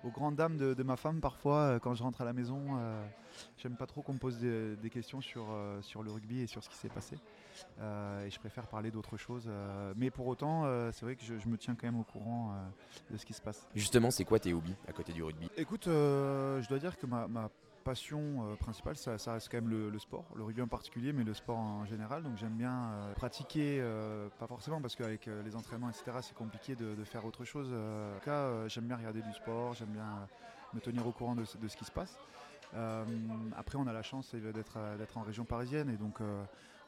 aux 0.04 0.10
grandes 0.10 0.36
dames 0.36 0.58
de, 0.58 0.84
ma 0.84 0.96
femme, 0.96 1.20
parfois, 1.22 1.58
euh, 1.58 1.80
quand 1.80 1.94
je 1.94 2.04
rentre 2.04 2.22
à 2.22 2.26
la 2.26 2.34
maison, 2.34 2.60
euh, 2.78 3.06
j'aime 3.58 3.76
pas 3.76 3.86
trop 3.86 4.02
qu'on 4.02 4.14
me 4.14 4.20
pose 4.20 4.38
des, 4.38 4.90
questions 4.90 5.22
sur, 5.22 5.48
euh, 5.52 5.82
sur 5.82 6.04
le 6.04 6.12
rugby 6.12 6.42
et 6.42 6.48
sur 6.48 6.64
ce 6.64 6.70
qui 6.70 6.76
s'est 6.76 6.90
passé. 6.90 7.16
et 7.80 8.30
je 8.30 8.40
préfère 8.40 8.68
parler 8.68 8.92
d'autre 8.92 9.18
chose. 9.18 9.50
mais 9.96 10.10
pour 10.12 10.28
autant, 10.28 10.66
c'est 10.92 11.06
vrai 11.06 11.16
que 11.16 11.24
je, 11.24 11.48
me 11.48 11.58
tiens 11.58 11.76
quand 11.76 11.88
même 11.88 12.00
au 12.00 12.04
courant 12.04 12.54
de 13.10 13.18
ce 13.18 13.26
qui 13.26 13.34
se 13.34 13.42
passe. 13.42 13.68
Justement, 13.76 14.12
c'est 14.12 14.26
quoi 14.26 14.40
tes 14.40 14.54
hobbies 14.54 14.76
à 14.88 14.94
côté 14.94 15.14
du 15.14 15.24
rugby? 15.24 15.50
Écoute, 15.58 15.86
je 15.86 16.68
dois 16.68 16.80
dire 16.80 16.98
que 16.98 17.06
ma, 17.06 17.50
passion 17.82 18.56
principale, 18.60 18.96
ça, 18.96 19.34
reste 19.34 19.50
quand 19.50 19.62
même 19.62 19.70
le, 19.70 20.00
sport, 20.00 20.26
le 20.36 20.44
rugby 20.44 20.62
en 20.62 20.68
particulier, 20.68 21.14
mais 21.14 21.24
le 21.24 21.34
sport 21.34 21.58
en 21.58 21.86
général. 21.86 22.24
Donc 22.24 22.38
j'aime 22.38 22.56
bien 22.56 22.92
pratiquer, 23.16 23.84
pas 24.40 24.48
forcément 24.48 24.82
parce 24.82 24.96
qu'avec 24.96 25.26
les 25.26 25.56
entraînements, 25.56 25.90
etc., 25.90 26.18
c'est 26.22 26.36
compliqué 26.36 26.76
de, 26.76 26.96
de, 26.96 27.04
faire 27.04 27.26
autre 27.26 27.44
chose. 27.44 27.68
en 27.74 28.18
tout 28.20 28.26
cas, 28.26 28.68
j'aime 28.68 28.86
bien 28.86 28.98
regarder 28.98 29.22
du 29.22 29.34
sport, 29.34 29.74
j'aime 29.74 29.90
bien 29.90 30.28
me 30.74 30.80
tenir 30.80 31.06
au 31.06 31.12
courant 31.12 31.36
de, 31.36 31.46
ce 31.46 31.78
qui 31.78 31.86
se 31.86 31.92
passe. 31.92 32.18
après, 33.58 33.78
on 33.78 33.88
a 33.88 33.94
la 33.94 34.04
chance 34.04 34.34
d'être 34.36 35.18
en 35.18 35.22
région 35.22 35.46
parisienne 35.46 35.90
et 35.90 35.98
donc 35.98 36.20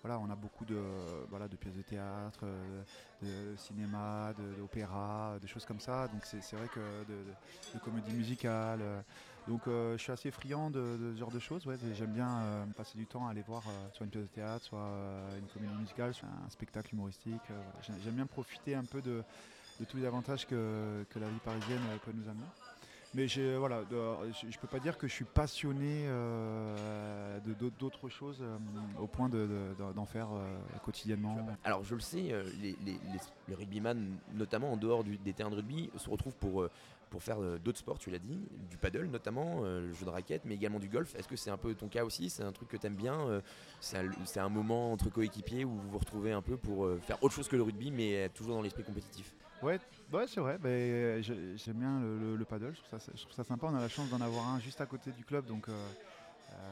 voilà, 0.03 0.19
on 0.19 0.29
a 0.29 0.35
beaucoup 0.35 0.65
de, 0.65 0.75
de 0.75 1.55
pièces 1.55 1.75
de 1.75 1.81
théâtre, 1.81 2.45
de 3.21 3.55
cinéma, 3.55 4.33
d'opéra, 4.57 5.37
des 5.41 5.47
choses 5.47 5.65
comme 5.65 5.79
ça. 5.79 6.09
Donc 6.09 6.25
c'est 6.25 6.55
vrai 6.55 6.67
que 6.67 6.79
de, 6.79 7.23
de 7.73 7.79
comédie 7.79 8.13
musicale. 8.13 8.81
Donc 9.47 9.61
je 9.65 9.97
suis 9.97 10.11
assez 10.11 10.31
friand 10.31 10.69
de, 10.69 11.13
ce 11.13 11.19
genre 11.19 11.31
de 11.31 11.39
choses. 11.39 11.67
J'aime 11.93 12.13
bien 12.13 12.65
passer 12.77 12.97
du 12.97 13.05
temps 13.05 13.27
à 13.27 13.31
aller 13.31 13.43
voir 13.45 13.63
soit 13.93 14.05
une 14.05 14.11
pièce 14.11 14.23
de 14.23 14.29
théâtre, 14.29 14.63
soit 14.63 14.89
une 15.37 15.47
comédie 15.47 15.75
musicale, 15.79 16.13
soit 16.13 16.29
un 16.29 16.49
spectacle 16.49 16.93
humoristique. 16.93 17.41
J'aime 18.03 18.15
bien 18.15 18.25
profiter 18.25 18.75
un 18.75 18.85
peu 18.85 19.01
de, 19.01 19.23
tous 19.89 19.97
les 19.97 20.05
avantages 20.05 20.47
que, 20.47 21.05
la 21.15 21.27
vie 21.27 21.39
parisienne 21.43 21.81
peut 22.05 22.11
nous 22.13 22.29
amener. 22.29 22.45
Mais 23.15 23.27
voilà, 23.57 23.83
je 23.91 24.47
ne 24.47 24.59
peux 24.59 24.67
pas 24.67 24.79
dire 24.79 24.97
que 24.97 25.07
je 25.07 25.13
suis 25.13 25.25
passionné 25.25 26.05
euh, 26.07 27.37
d'autres 27.79 28.09
choses 28.09 28.39
euh, 28.41 28.57
au 28.99 29.05
point 29.05 29.29
d'en 29.29 30.05
faire 30.05 30.29
euh, 30.33 30.57
quotidiennement. 30.83 31.37
Alors 31.63 31.83
je 31.83 31.93
le 31.93 32.01
sais, 32.01 32.33
les, 32.59 32.75
les, 32.85 33.55
rugbyman, 33.55 34.17
notamment 34.33 34.73
en 34.73 34.77
dehors 34.77 35.03
des 35.03 35.33
terrains 35.33 35.51
de 35.51 35.57
rugby, 35.57 35.91
se 35.95 36.09
retrouvent 36.09 36.35
pour, 36.35 36.67
pour 37.13 37.21
faire 37.21 37.37
d'autres 37.59 37.77
sports, 37.77 37.99
tu 37.99 38.09
l'as 38.09 38.17
dit, 38.17 38.39
du 38.69 38.77
paddle 38.77 39.05
notamment, 39.05 39.61
le 39.61 39.93
jeu 39.93 40.03
de 40.03 40.09
raquette, 40.09 40.45
mais 40.45 40.55
également 40.55 40.79
du 40.79 40.89
golf. 40.89 41.13
Est-ce 41.13 41.27
que 41.27 41.35
c'est 41.35 41.51
un 41.51 41.57
peu 41.57 41.75
ton 41.75 41.87
cas 41.87 42.03
aussi? 42.03 42.31
C'est 42.31 42.41
un 42.41 42.51
truc 42.51 42.69
que 42.69 42.77
tu 42.77 42.87
aimes 42.87 42.95
bien 42.95 43.41
C'est 43.79 44.39
un, 44.39 44.49
moment 44.49 44.91
entre 44.91 45.11
coéquipiers 45.11 45.63
où 45.63 45.75
vous 45.75 45.91
vous 45.91 45.99
retrouvez 45.99 46.31
un 46.31 46.41
peu 46.41 46.57
pour 46.57 46.89
faire 47.01 47.21
autre 47.21 47.35
chose 47.35 47.47
que 47.47 47.55
le 47.55 47.61
rugby, 47.61 47.91
mais 47.91 48.29
toujours 48.29 48.55
dans 48.55 48.63
l'esprit 48.63 48.83
compétitif? 48.83 49.31
Ouais, 49.63 49.79
ouais 50.11 50.25
c'est 50.27 50.41
vrai. 50.41 50.57
Ben, 50.57 51.23
j'aime 51.23 51.77
bien 51.77 52.01
le, 52.01 52.43
paddle. 52.45 52.73
Je 52.75 52.81
trouve, 52.81 53.33
ça, 53.35 53.43
sympa. 53.43 53.67
On 53.67 53.75
a 53.75 53.79
la 53.79 53.87
chance 53.87 54.09
d'en 54.09 54.19
avoir 54.19 54.49
un 54.49 54.59
juste 54.59 54.81
à 54.81 54.85
côté 54.85 55.11
du 55.11 55.23
club, 55.23 55.45
donc 55.45 55.69
euh, 55.69 55.71
euh, 55.71 55.75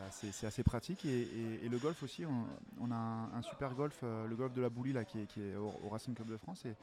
c'est 0.10 0.45
assez 0.45 0.63
pratique. 0.63 1.05
Et, 1.05 1.67
le 1.69 1.77
golf 1.77 2.03
aussi, 2.03 2.24
on, 2.25 2.91
a 2.91 2.95
un, 2.95 3.41
super 3.41 3.74
golf, 3.74 4.00
euh, 4.03 4.27
le 4.27 4.36
golf 4.36 4.53
de 4.53 4.62
la 4.62 4.69
Boulie 4.69 4.93
là, 4.93 5.05
qui 5.05 5.19
est, 5.19 5.55
au, 5.55 5.89
Racing 5.89 6.13
Club 6.13 6.29
de 6.29 6.38
France. 6.38 6.65
Et 6.65 6.75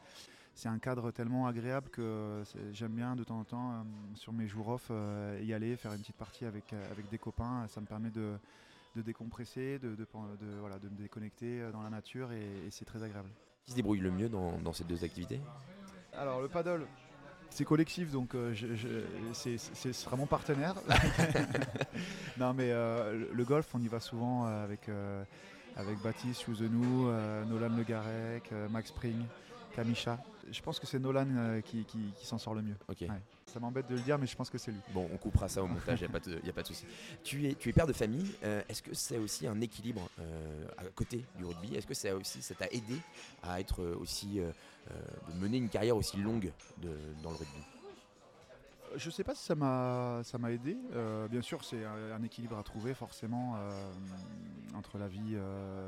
c'est 0.55 0.69
un 0.69 0.79
cadre 0.79 1.11
tellement 1.11 1.47
agréable 1.47 1.89
que 1.91 2.43
j'aime 2.73 2.93
bien 2.93 3.15
de 3.17 3.25
temps 3.25 3.39
en 3.39 3.45
temps, 3.45 3.87
sur 4.15 4.33
mes 4.33 4.49
jours 4.49 4.69
off, 4.69 4.91
y 5.43 5.53
aller, 5.53 5.77
faire 5.77 5.93
une 5.93 6.01
petite 6.01 6.17
partie 6.17 6.45
avec, 6.45 6.73
avec 6.91 7.09
des 7.09 7.19
copains. 7.19 7.67
Ça 7.69 7.81
me 7.81 7.87
permet 7.87 8.11
de, 8.11 8.39
décompresser, 8.97 9.79
de, 9.79 9.97
voilà, 10.61 10.79
de 10.79 10.89
me 10.89 10.97
déconnecter 10.97 11.71
dans 11.73 11.83
la 11.83 11.91
nature 11.91 12.33
et, 12.33 12.69
c'est 12.71 12.85
très 12.85 13.03
agréable. 13.03 13.31
Qui 13.65 13.73
se 13.73 13.77
débrouille 13.77 14.01
le 14.01 14.11
mieux 14.11 14.29
dans, 14.29 14.59
dans 14.59 14.73
ces 14.73 14.85
deux 14.85 15.05
activités? 15.05 15.41
Alors 16.15 16.41
le 16.41 16.49
paddle, 16.49 16.87
c'est 17.51 17.65
collectif, 17.65 18.11
donc 18.11 18.35
euh, 18.35 18.55
c'est 19.33 20.05
vraiment 20.05 20.27
partenaire. 20.27 20.75
non 22.39 22.55
mais 22.55 22.71
euh, 22.71 23.27
le, 23.33 23.45
golf, 23.45 23.67
on 23.75 23.81
y 23.81 23.89
va 23.89 24.01
souvent 24.01 24.47
euh, 24.47 24.65
avec, 24.65 24.89
avec 25.77 25.99
Baptiste 26.03 26.43
Chouzenou, 26.43 27.11
Nolan 27.49 27.75
Le 27.77 27.83
Garec, 27.83 28.51
Max 28.71 28.91
Spring, 28.91 29.25
Kamisha. 29.75 30.19
Je 30.51 30.61
pense 30.63 30.79
que 30.79 30.87
c'est 30.87 30.99
Nolan 30.99 31.61
qui, 31.65 31.85
s'en 32.23 32.39
sort 32.39 32.55
le 32.55 32.63
mieux. 32.63 32.77
Ok. 32.89 33.05
Ça 33.47 33.61
m'embête 33.61 33.89
de 33.89 33.95
le 33.95 34.01
dire, 34.01 34.19
mais 34.19 34.27
je 34.27 34.37
pense 34.37 34.51
que 34.51 34.59
c'est 34.59 34.71
lui. 34.71 34.81
Bon, 34.93 35.09
on 35.13 35.17
coupera 35.17 35.49
ça 35.49 35.63
au 35.63 35.67
montage, 35.67 36.01
il 36.01 36.09
n'y 36.43 36.51
a, 36.51 36.53
pas 36.53 36.63
de 36.63 36.67
souci. 36.67 36.85
Tu 37.25 37.49
es, 37.49 37.55
tu 37.55 37.71
es 37.71 37.73
père 37.73 37.87
de 37.87 37.93
famille. 37.93 38.31
Est-ce 38.69 38.83
que 38.83 38.95
c'est 38.95 39.19
aussi 39.19 39.47
un 39.47 39.61
équilibre 39.61 40.09
à 40.77 40.85
côté 40.95 41.25
du 41.37 41.45
rugby? 41.45 41.75
Est-ce 41.75 41.87
que 41.87 41.95
ça 41.95 42.15
aussi 42.15 42.43
ça 42.43 42.55
t'a 42.55 42.67
aidé 42.69 42.97
à 43.43 43.61
être 43.61 43.85
aussi 44.01 44.41
euh, 44.41 44.51
de 45.29 45.39
mener 45.39 45.59
une 45.59 45.69
carrière 45.69 45.97
aussi 45.97 46.17
longue 46.17 46.53
dans 47.23 47.31
le 47.31 47.37
rugby? 47.37 47.78
Je 48.97 49.07
ne 49.07 49.13
sais 49.13 49.25
pas 49.25 49.35
si 49.35 49.45
ça 49.45 49.55
m'a 49.55 50.23
aidé. 50.51 50.77
Euh, 50.93 51.29
bien 51.29 51.43
sûr, 51.43 51.65
c'est 51.65 51.85
un, 51.85 52.23
équilibre 52.23 52.59
à 52.59 52.63
trouver 52.63 52.95
forcément 52.95 53.55
euh, 53.57 53.71
entre 54.75 54.99
la 54.99 55.09
vie 55.09 55.37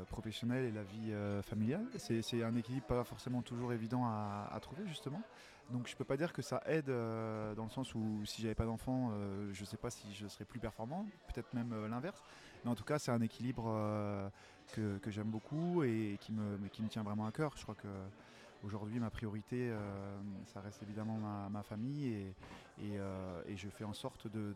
professionnelle 0.09 0.65
et 0.65 0.71
la 0.71 0.83
vie 0.83 1.13
familiale. 1.43 1.85
C'est 1.97 2.43
un 2.43 2.55
équilibre 2.55 2.85
pas 2.85 3.03
forcément 3.03 3.41
toujours 3.41 3.73
évident 3.73 4.05
à, 4.05 4.57
trouver 4.61 4.85
justement. 4.87 5.21
Donc 5.69 5.87
je 5.87 5.93
ne 5.93 5.97
peux 5.97 6.03
pas 6.03 6.17
dire 6.17 6.33
que 6.33 6.41
ça 6.41 6.61
aide 6.65 6.87
dans 6.87 7.63
le 7.63 7.69
sens 7.69 7.95
où 7.95 8.25
si 8.25 8.41
j'avais 8.41 8.55
pas 8.55 8.65
d'enfant, 8.65 9.11
je 9.51 9.61
ne 9.61 9.65
sais 9.65 9.77
pas 9.77 9.89
si 9.89 10.13
je 10.13 10.27
serais 10.27 10.45
plus 10.45 10.59
performant, 10.59 11.05
peut-être 11.33 11.53
même 11.53 11.87
l'inverse. 11.87 12.21
Mais 12.63 12.71
en 12.71 12.75
tout 12.75 12.83
cas, 12.83 12.99
c'est 12.99 13.11
un 13.11 13.21
équilibre 13.21 14.31
que, 14.73 14.97
que 14.97 15.11
j'aime 15.11 15.29
beaucoup 15.29 15.83
et 15.83 16.17
qui 16.19 16.31
me, 16.31 16.57
qui 16.69 16.81
me 16.81 16.87
tient 16.87 17.03
vraiment 17.03 17.25
à 17.25 17.31
cœur. 17.31 17.53
Je 17.55 17.63
crois 17.63 17.75
que 17.75 17.87
Aujourd'hui, 18.63 18.99
ma 18.99 19.09
priorité, 19.09 19.69
euh, 19.71 19.75
ça 20.53 20.61
reste 20.61 20.83
évidemment 20.83 21.17
ma, 21.49 21.63
famille 21.63 22.13
et, 22.79 22.99
euh, 22.99 23.41
et, 23.47 23.57
je 23.57 23.67
fais 23.69 23.83
en 23.83 23.93
sorte 23.93 24.27
de, 24.27 24.53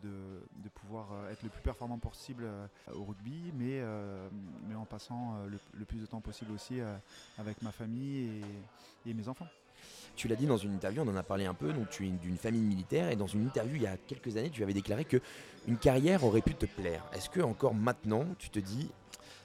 pouvoir 0.74 1.08
euh, 1.12 1.32
être 1.32 1.42
le 1.42 1.48
plus 1.48 1.62
performant 1.62 1.98
possible 1.98 2.46
au 2.94 3.02
rugby, 3.02 3.52
mais, 3.54 3.82
en 4.76 4.84
passant 4.84 5.34
le, 5.46 5.84
plus 5.84 5.98
de 5.98 6.06
temps 6.06 6.20
possible 6.20 6.52
aussi 6.52 6.80
avec 7.36 7.62
ma 7.62 7.72
famille 7.72 8.42
et, 9.06 9.14
mes 9.14 9.26
enfants. 9.26 9.48
Tu 10.14 10.28
l'as 10.28 10.36
dit 10.36 10.46
dans 10.46 10.56
une 10.56 10.74
interview, 10.74 11.02
on 11.02 11.08
en 11.08 11.16
a 11.16 11.22
parlé 11.22 11.44
un 11.44 11.54
peu, 11.54 11.72
donc 11.72 11.90
tu 11.90 12.06
es 12.06 12.10
d'une 12.10 12.38
famille 12.38 12.62
militaire 12.62 13.10
et 13.10 13.16
dans 13.16 13.26
une 13.26 13.44
interview 13.44 13.76
il 13.76 13.82
y 13.82 13.86
a 13.86 13.96
quelques 13.96 14.36
années, 14.36 14.50
tu 14.50 14.62
avais 14.62 14.72
déclaré 14.72 15.04
que 15.04 15.18
une 15.66 15.76
carrière 15.76 16.24
aurait 16.24 16.40
pu 16.42 16.54
te 16.54 16.66
plaire. 16.66 17.04
Est-ce 17.12 17.28
que 17.28 17.40
encore 17.40 17.74
maintenant, 17.74 18.24
tu 18.38 18.50
te 18.50 18.58
dis 18.58 18.90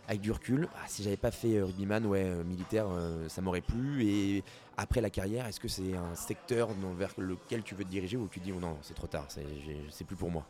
avec 0.08 0.22
du 0.22 0.32
recul, 0.32 0.68
ah, 0.76 0.88
si 0.88 1.04
j'avais 1.04 1.18
pas 1.18 1.32
fait 1.32 1.58
euh, 1.58 1.66
rugbyman, 1.66 2.06
ouais, 2.06 2.24
euh, 2.26 2.44
militaire, 2.44 2.88
euh, 2.90 3.30
ça 3.30 3.42
m'aurait 3.42 3.62
plu. 3.62 4.06
Et 4.06 4.44
après 4.78 5.02
la 5.02 5.10
carrière, 5.10 5.46
est-ce 5.46 5.60
que 5.60 5.68
c'est 5.68 5.96
un 5.96 6.16
secteur 6.16 6.70
vers 6.98 7.14
lequel 7.18 7.64
tu 7.64 7.76
veux 7.76 7.84
te 7.84 7.90
diriger 7.90 8.18
ou 8.18 8.28
tu 8.28 8.40
te 8.40 8.46
dis 8.46 8.52
oh 8.52 8.60
non, 8.60 8.78
c'est 8.82 8.94
trop 8.94 9.08
tard, 9.08 9.28
c'est 9.30 10.04
plus 10.04 10.16
pour 10.16 10.32
moi? 10.32 10.46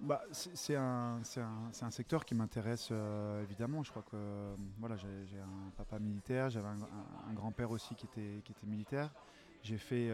Bah, 0.00 0.22
c'est 0.32 0.76
un, 0.76 1.20
un, 1.80 1.90
secteur 1.90 2.26
qui 2.26 2.34
m'intéresse 2.34 2.92
évidemment. 3.42 3.82
Je 3.82 3.90
crois 3.90 4.02
que 4.02 4.16
voilà, 4.78 4.96
j'ai 4.96 5.38
un 5.38 5.70
papa 5.78 5.98
militaire, 5.98 6.50
j'avais 6.50 6.66
un, 6.66 7.32
grand-père 7.32 7.70
aussi 7.70 7.94
qui 7.94 8.06
était, 8.06 8.42
qui 8.44 8.52
était 8.52 8.66
militaire. 8.66 9.10
J'ai 9.62 9.78
fait 9.78 10.10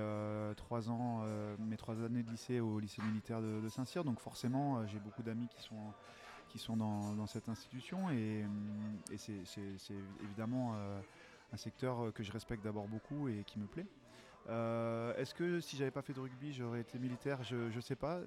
trois 0.56 0.90
ans, 0.90 1.25
mes 1.58 1.76
trois 1.76 2.00
années 2.04 2.22
de 2.22 2.30
lycée 2.30 2.60
au 2.60 2.78
lycée 2.78 3.02
militaire 3.02 3.40
de 3.40 3.68
Saint-Cyr, 3.68 4.04
donc 4.04 4.20
forcément 4.20 4.87
j'ai 4.87 5.00
beaucoup 5.00 5.22
d'amis 5.22 5.49
qui 5.49 5.62
sont 5.62 5.92
qui 6.50 6.59
sont 6.59 6.76
dans, 6.76 7.26
cette 7.26 7.49
institution 7.49 8.11
et, 8.11 8.45
c'est 9.16 9.95
évidemment 10.23 10.73
euh, 10.75 11.00
un 11.52 11.57
secteur 11.57 12.12
que 12.12 12.23
je 12.23 12.33
respecte 12.33 12.64
d'abord 12.64 12.88
beaucoup 12.88 13.28
et 13.28 13.45
qui 13.47 13.59
me 13.59 13.66
plaît. 13.66 13.87
Euh, 14.49 15.14
est-ce 15.16 15.35
que 15.35 15.61
si 15.61 15.76
j'avais 15.76 15.90
pas 15.90 16.02
fait 16.02 16.12
de 16.12 16.21
rugby, 16.21 16.52
j'aurais 16.52 16.80
été 16.80 16.99
militaire? 16.99 17.42
Je 17.42 17.75
ne 17.75 17.80
sais 17.80 17.97
pas. 17.97 18.21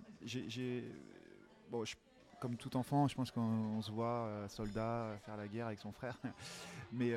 comme 2.39 2.55
tout 2.55 2.75
enfant, 2.77 3.07
je 3.07 3.15
pense 3.15 3.31
qu'on 3.31 3.81
se 3.81 3.91
voit 3.91 4.25
euh, 4.27 4.47
soldat 4.47 5.17
faire 5.25 5.37
la 5.37 5.47
guerre 5.47 5.67
avec 5.67 5.79
son 5.79 5.91
frère, 5.91 6.17
mais 6.91 7.13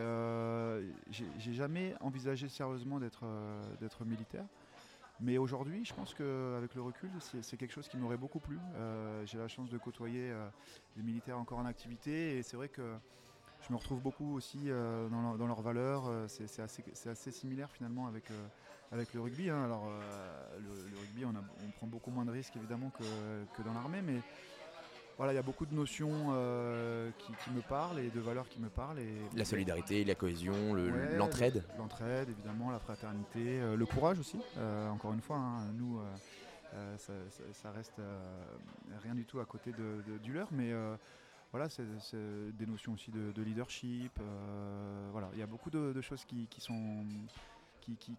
j'ai 1.10 1.54
jamais 1.54 1.94
envisagé 2.00 2.48
sérieusement 2.48 2.98
d'être 2.98 4.04
militaire. 4.04 4.46
Mais 5.20 5.38
aujourd'hui, 5.38 5.84
je 5.84 5.94
pense 5.94 6.12
qu'avec 6.12 6.74
le 6.74 6.82
recul, 6.82 7.10
c'est 7.20 7.56
quelque 7.56 7.72
chose 7.72 7.88
qui 7.88 7.96
m'aurait 7.96 8.18
beaucoup 8.18 8.38
plu. 8.38 8.58
Euh, 8.74 9.24
j'ai 9.24 9.38
la 9.38 9.48
chance 9.48 9.70
de 9.70 9.78
côtoyer 9.78 10.30
euh, 10.30 10.46
des 10.96 11.02
militaires 11.02 11.38
encore 11.38 11.58
en 11.58 11.64
activité 11.64 12.36
et 12.36 12.42
c'est 12.42 12.56
vrai 12.56 12.68
que 12.68 12.96
je 13.66 13.72
me 13.72 13.78
retrouve 13.78 14.00
beaucoup 14.00 14.34
aussi 14.34 14.64
euh, 14.66 15.08
dans, 15.08 15.46
leurs 15.46 15.62
valeurs. 15.62 16.10
C'est 16.28 16.60
assez, 16.60 17.30
similaire 17.30 17.70
finalement 17.70 18.06
avec, 18.06 18.24
avec 18.92 19.14
le 19.14 19.22
rugby. 19.22 19.48
Hein. 19.48 19.64
Alors, 19.64 19.88
le, 20.60 20.98
rugby, 20.98 21.24
on, 21.24 21.70
prend 21.76 21.86
beaucoup 21.86 22.10
moins 22.10 22.26
de 22.26 22.30
risques 22.30 22.56
évidemment 22.56 22.90
que, 22.90 23.44
que 23.56 23.62
dans 23.62 23.72
l'armée, 23.72 24.02
mais 24.02 24.20
voilà, 25.16 25.32
il 25.32 25.36
y 25.36 25.38
a 25.38 25.42
beaucoup 25.42 25.64
de 25.64 25.74
notions 25.74 26.28
euh, 26.30 27.10
qui, 27.18 27.50
me 27.50 27.62
parlent 27.62 27.98
et 27.98 28.10
de 28.10 28.20
valeurs 28.20 28.48
qui 28.48 28.60
me 28.60 28.68
parlent. 28.68 28.98
Et, 28.98 29.14
la 29.34 29.46
solidarité, 29.46 30.04
la 30.04 30.14
cohésion, 30.14 30.74
l'entraide. 31.16 31.64
L'entraide, 31.78 32.28
évidemment, 32.28 32.70
la 32.70 32.78
fraternité, 32.78 33.60
euh, 33.60 33.76
le 33.76 33.86
courage 33.86 34.18
aussi. 34.18 34.38
Euh, 34.58 34.90
encore 34.90 35.14
une 35.14 35.22
fois, 35.22 35.38
hein, 35.38 35.72
nous, 35.74 36.00
ça, 36.98 37.70
reste 37.70 38.00
rien 39.02 39.14
du 39.14 39.24
tout 39.24 39.40
à 39.40 39.46
côté 39.46 39.72
de, 39.72 40.18
du 40.18 40.34
leur, 40.34 40.48
mais 40.52 40.72
voilà, 41.50 41.70
c'est 41.70 41.84
des 42.58 42.66
notions 42.66 42.92
aussi 42.92 43.10
de, 43.10 43.42
leadership. 43.42 44.12
voilà, 45.12 45.30
il 45.32 45.38
y 45.38 45.42
a 45.42 45.46
beaucoup 45.46 45.70
de, 45.70 45.98
choses 46.02 46.26
qui, 46.26 46.60
sont 46.60 47.04
qui, 47.94 48.16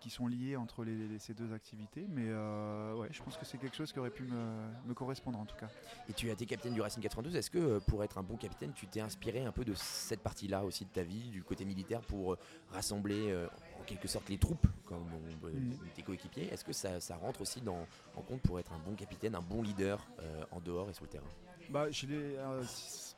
qui, 0.00 0.10
sont 0.10 0.26
liés 0.26 0.56
entre 0.56 0.86
ces 1.18 1.34
deux 1.34 1.52
activités. 1.52 2.06
Mais 2.08 2.26
euh, 2.26 2.94
ouais, 2.94 3.08
je 3.10 3.22
pense 3.22 3.36
que 3.36 3.44
c'est 3.44 3.58
quelque 3.58 3.76
chose 3.76 3.92
qui 3.92 3.98
aurait 3.98 4.10
pu 4.10 4.24
me, 4.24 4.94
correspondre 4.94 5.38
en 5.38 5.44
tout 5.44 5.56
cas. 5.56 5.68
Et 6.08 6.12
tu 6.12 6.30
as 6.30 6.32
été 6.32 6.46
capitaine 6.46 6.74
du 6.74 6.80
Racing 6.80 7.02
92. 7.02 7.36
Est-ce 7.36 7.50
que 7.50 7.58
euh, 7.58 7.80
pour 7.80 8.02
être 8.04 8.18
un 8.18 8.22
bon 8.22 8.36
capitaine, 8.36 8.72
tu 8.74 8.86
t'es 8.86 9.00
inspiré 9.00 9.44
un 9.44 9.52
peu 9.52 9.64
de 9.64 9.74
cette 9.74 10.20
partie-là 10.20 10.64
aussi 10.64 10.84
de 10.84 10.90
ta 10.90 11.02
vie, 11.02 11.30
du 11.30 11.42
côté 11.42 11.64
militaire, 11.64 12.00
pour 12.00 12.32
euh, 12.32 12.38
rassembler 12.70 13.34
en 13.80 13.84
quelque 13.84 14.08
sorte 14.08 14.28
les 14.28 14.38
troupes 14.38 14.66
comme 14.86 15.04
mm. 15.04 15.76
tes 15.94 16.02
coéquipiers? 16.02 16.52
Est-ce 16.52 16.64
que 16.64 16.72
ça, 16.72 17.16
rentre 17.16 17.42
aussi 17.42 17.60
dans, 17.60 17.86
en 18.16 18.22
compte 18.22 18.40
pour 18.40 18.58
être 18.58 18.72
un 18.72 18.78
bon 18.78 18.94
capitaine, 18.94 19.34
un 19.34 19.42
bon 19.42 19.62
leader 19.62 20.06
en 20.50 20.60
dehors 20.60 20.88
et 20.88 20.94
sur 20.94 21.04
le 21.04 21.10
terrain? 21.10 21.30
Bah, 21.70 21.86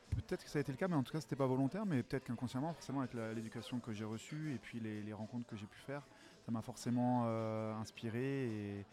peut-être 0.09 0.43
que 0.43 0.49
ça 0.49 0.59
a 0.59 0.61
été 0.61 0.71
le 0.71 0.77
cas, 0.77 0.87
mais 0.87 0.95
en 0.95 1.03
tout 1.03 1.11
cas, 1.11 1.21
c'était 1.21 1.35
pas 1.35 1.45
volontaire, 1.45 1.85
mais 1.85 2.03
peut-être 2.03 2.25
qu'inconsciemment, 2.25 2.73
forcément, 2.73 3.01
avec 3.01 3.13
l'éducation 3.13 3.79
que 3.79 3.93
j'ai 3.93 4.05
reçue 4.05 4.53
et 4.53 4.57
puis 4.57 4.79
les, 4.79 5.13
rencontres 5.13 5.45
que 5.47 5.55
j'ai 5.55 5.67
pu 5.67 5.79
faire, 5.79 6.07
ça 6.45 6.51
m'a 6.51 6.61
forcément 6.61 7.23
euh, 7.25 7.73
inspiré 7.75 8.45
et, 8.77 8.85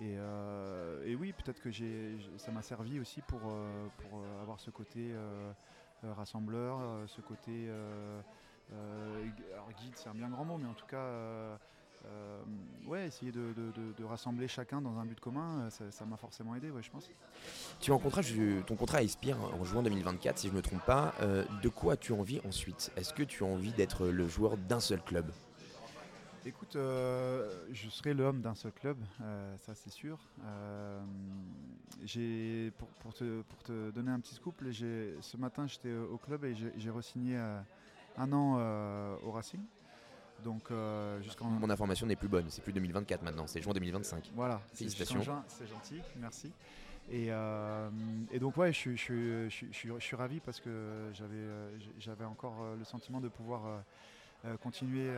Et, 0.00 1.14
oui, 1.14 1.32
peut-être 1.32 1.60
que 1.60 1.70
ça 2.38 2.50
m'a 2.52 2.62
servi 2.62 2.98
aussi 3.00 3.20
pour, 3.22 3.40
pour 3.98 4.24
avoir 4.40 4.58
ce 4.58 4.70
côté 4.70 5.14
rassembleur, 6.02 7.08
ce 7.08 7.20
côté 7.20 7.68
guide, 8.70 9.96
c'est 9.96 10.08
un 10.08 10.14
bien 10.14 10.30
grand 10.30 10.44
mot, 10.44 10.58
mais 10.58 10.68
en 10.68 10.74
tout 10.74 10.86
cas 10.86 11.58
euh, 12.06 12.42
ouais, 12.86 13.06
essayer 13.06 13.32
de, 13.32 14.04
rassembler 14.04 14.48
chacun 14.48 14.80
dans 14.80 14.98
un 14.98 15.04
but 15.04 15.20
commun, 15.20 15.68
euh, 15.80 15.90
ça 15.90 16.04
m'a 16.04 16.16
forcément 16.16 16.54
aidé, 16.54 16.70
ouais, 16.70 16.82
je 16.82 16.90
pense. 16.90 17.08
Tu 17.80 17.92
ton 18.66 18.76
contrat 18.76 19.02
expire 19.02 19.36
en 19.40 19.64
juin 19.64 19.82
2024, 19.82 20.38
si 20.38 20.48
je 20.48 20.52
ne 20.52 20.56
me 20.58 20.62
trompe 20.62 20.84
pas. 20.84 21.14
Euh, 21.20 21.44
de 21.62 21.68
quoi 21.68 21.94
as-tu 21.94 22.12
envie 22.12 22.40
ensuite? 22.46 22.90
Est-ce 22.96 23.12
que 23.12 23.22
tu 23.22 23.44
as 23.44 23.46
envie 23.46 23.72
d'être 23.72 24.06
le 24.06 24.28
joueur 24.28 24.56
d'un 24.56 24.80
seul 24.80 25.02
club? 25.02 25.26
Écoute, 26.46 26.72
je 26.72 27.88
serai 27.90 28.14
l'homme 28.14 28.40
d'un 28.40 28.54
seul 28.54 28.72
club, 28.72 28.96
ça 29.58 29.74
c'est 29.74 29.90
sûr. 29.90 30.18
pour, 32.78 32.88
pour, 33.00 33.12
te, 33.12 33.42
pour, 33.42 33.62
te, 33.62 33.90
donner 33.90 34.10
un 34.10 34.20
petit 34.20 34.34
scoop, 34.34 34.64
ce 34.72 35.36
matin 35.36 35.66
j'étais 35.66 35.92
au 35.92 36.16
club 36.16 36.46
et 36.46 36.54
j'ai 36.54 36.90
re-signé 36.90 37.36
un 38.16 38.32
an 38.32 39.18
au 39.22 39.32
Racing. 39.32 39.60
Donc, 40.44 40.70
euh, 40.70 41.20
Mon 41.42 41.70
information 41.70 42.06
n'est 42.06 42.16
plus 42.16 42.28
bonne, 42.28 42.46
c'est 42.48 42.62
plus 42.62 42.72
2024 42.72 43.22
maintenant, 43.22 43.46
c'est 43.46 43.60
juin 43.60 43.72
2025. 43.72 44.30
Voilà, 44.34 44.60
félicitations. 44.74 45.20
C'est 45.48 45.66
gentil, 45.66 46.00
merci. 46.16 46.52
Et, 47.10 47.26
euh, 47.30 47.88
donc 48.38 48.56
ouais, 48.56 48.72
je, 48.72 48.94
suis 49.48 50.16
ravi 50.16 50.40
parce 50.40 50.60
que 50.60 51.10
j'avais 51.12 51.34
euh, 51.34 51.76
j'avais 51.98 52.24
encore 52.24 52.62
le 52.78 52.84
sentiment 52.84 53.20
de 53.20 53.28
pouvoir 53.28 53.82
continuer 54.62 55.08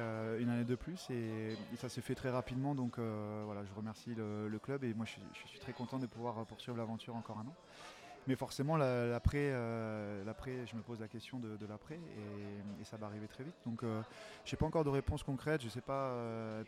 une 0.40 0.48
année 0.48 0.64
de 0.64 0.74
plus 0.74 1.08
et, 1.10 1.56
ça 1.76 1.88
s'est 1.88 2.00
fait 2.00 2.14
très 2.14 2.30
rapidement. 2.30 2.74
Donc 2.74 2.98
voilà, 2.98 3.64
je 3.64 3.72
remercie 3.74 4.14
le, 4.14 4.58
club 4.62 4.84
et 4.84 4.94
moi 4.94 5.06
je 5.06 5.48
suis 5.48 5.60
très 5.60 5.72
content 5.72 5.98
de 5.98 6.06
pouvoir 6.06 6.46
poursuivre 6.46 6.76
l'aventure 6.76 7.14
encore 7.14 7.38
un 7.38 7.46
an. 7.46 7.54
Mais 8.28 8.36
forcément, 8.36 8.76
l'après, 8.76 9.50
euh, 9.50 10.24
l'après, 10.24 10.64
je 10.66 10.76
me 10.76 10.82
pose 10.82 11.00
la 11.00 11.08
question 11.08 11.40
de, 11.40 11.66
l'après 11.66 11.96
et, 11.96 12.84
ça 12.84 12.96
va 12.96 13.06
arriver 13.06 13.26
très 13.26 13.42
vite. 13.42 13.54
Donc, 13.66 13.82
euh, 13.82 14.02
je 14.44 14.54
n'ai 14.54 14.58
pas 14.58 14.66
encore 14.66 14.84
de 14.84 14.90
réponse 14.90 15.22
concrète. 15.22 15.62
Je 15.62 15.68
sais 15.68 15.80
pas 15.80 16.10
euh, 16.10 16.62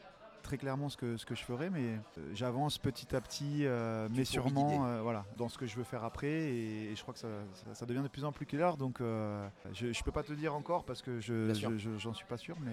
très 0.44 0.58
clairement 0.58 0.88
ce 0.88 0.96
que, 0.96 1.16
ce 1.16 1.26
que 1.26 1.34
je 1.34 1.42
ferai, 1.42 1.70
mais 1.70 1.80
euh, 2.18 2.20
j'avance 2.34 2.78
petit 2.78 3.16
à 3.16 3.20
petit, 3.20 3.66
euh, 3.66 4.08
mais 4.14 4.24
sûrement 4.24 4.86
euh, 4.86 5.00
voilà, 5.02 5.24
dans 5.36 5.48
ce 5.48 5.58
que 5.58 5.66
je 5.66 5.74
veux 5.74 5.82
faire 5.82 6.04
après. 6.04 6.28
Et, 6.28 6.94
je 6.94 7.02
crois 7.02 7.14
que 7.14 7.20
ça, 7.20 7.86
devient 7.86 8.02
de 8.02 8.08
plus 8.08 8.24
en 8.24 8.30
plus 8.30 8.46
clair. 8.46 8.76
Donc 8.76 8.98
je 9.00 9.86
ne 9.86 10.04
peux 10.04 10.12
pas 10.12 10.22
te 10.22 10.32
dire 10.32 10.54
encore 10.54 10.84
parce 10.84 11.02
que 11.02 11.20
je 11.20 11.52
j'en 11.98 12.14
suis 12.14 12.26
pas 12.26 12.36
sûr, 12.36 12.56
mais 12.60 12.72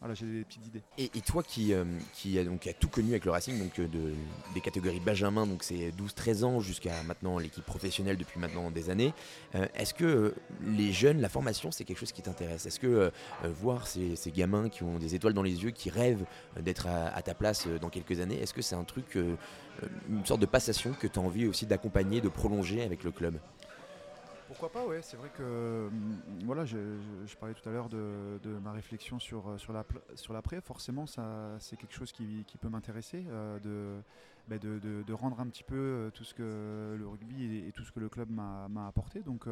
voilà, 0.00 0.14
j'ai 0.14 0.26
des 0.26 0.44
petites 0.44 0.66
idées. 0.66 0.82
Et, 0.98 1.08
toi 1.20 1.42
qui, 1.42 1.72
qui, 2.12 2.38
a, 2.38 2.44
donc, 2.44 2.66
a 2.66 2.72
tout 2.72 2.88
connu 2.88 3.10
avec 3.10 3.24
le 3.24 3.30
Racing, 3.30 3.58
donc 3.58 3.80
de, 3.80 4.12
des 4.54 4.60
catégories 4.60 5.00
Benjamin, 5.00 5.46
donc 5.46 5.62
c'est 5.62 5.90
12-13 5.90 6.44
ans 6.44 6.60
jusqu'à 6.60 7.02
maintenant 7.04 7.38
l'équipe 7.38 7.64
professionnelle 7.64 8.16
depuis 8.16 8.40
maintenant 8.40 8.70
des 8.70 8.90
années, 8.90 9.14
est-ce 9.74 9.94
que 9.94 10.34
les 10.62 10.92
jeunes, 10.92 11.20
la 11.20 11.28
formation, 11.28 11.70
c'est 11.70 11.84
quelque 11.84 11.98
chose 11.98 12.12
qui 12.12 12.22
t'intéresse? 12.22 12.66
Est-ce 12.66 12.80
que 12.80 13.12
voir 13.44 13.86
ces, 13.86 14.16
ces 14.16 14.32
gamins 14.32 14.68
qui 14.68 14.82
ont 14.82 14.98
des 14.98 15.14
étoiles 15.14 15.34
dans 15.34 15.42
les 15.42 15.62
yeux, 15.62 15.70
qui 15.70 15.90
rêvent 15.90 16.24
d'être 16.60 16.87
à, 16.88 17.22
ta 17.22 17.34
place 17.34 17.66
euh, 17.66 17.78
dans 17.78 17.88
quelques 17.88 18.20
années. 18.20 18.40
Est-ce 18.40 18.54
que 18.54 18.62
c'est 18.62 18.74
un 18.74 18.84
truc, 18.84 19.16
euh, 19.16 19.36
euh, 19.82 19.86
une 20.08 20.24
sorte 20.24 20.40
de 20.40 20.46
passation 20.46 20.92
que 20.92 21.06
tu 21.06 21.18
as 21.18 21.22
envie 21.22 21.46
aussi 21.46 21.66
d'accompagner, 21.66 22.20
de 22.20 22.28
prolonger 22.28 22.82
avec 22.82 23.04
le 23.04 23.10
club? 23.10 23.38
Pourquoi 24.48 24.72
pas, 24.72 24.84
ouais. 24.84 25.00
C'est 25.02 25.16
vrai 25.16 25.30
que 25.36 25.88
voilà, 26.44 26.64
je, 26.64 26.76
parlais 27.38 27.54
tout 27.54 27.68
à 27.68 27.72
l'heure 27.72 27.88
de, 27.88 28.58
ma 28.62 28.72
réflexion 28.72 29.18
sur, 29.18 29.54
sur 29.58 29.72
l'après. 30.32 30.60
Forcément, 30.60 31.06
c'est 31.06 31.76
quelque 31.76 31.94
chose 31.94 32.10
qui, 32.10 32.44
peut 32.60 32.68
m'intéresser, 32.68 33.24
bah, 34.48 34.58
de, 34.58 35.12
rendre 35.12 35.38
un 35.40 35.46
petit 35.46 35.64
peu 35.64 36.10
tout 36.14 36.24
ce 36.24 36.34
que 36.34 36.96
le 36.98 37.06
rugby 37.06 37.66
et, 37.68 37.72
tout 37.72 37.84
ce 37.84 37.92
que 37.92 38.00
le 38.00 38.08
club 38.08 38.30
m'a, 38.30 38.88
apporté. 38.88 39.20
Donc, 39.20 39.46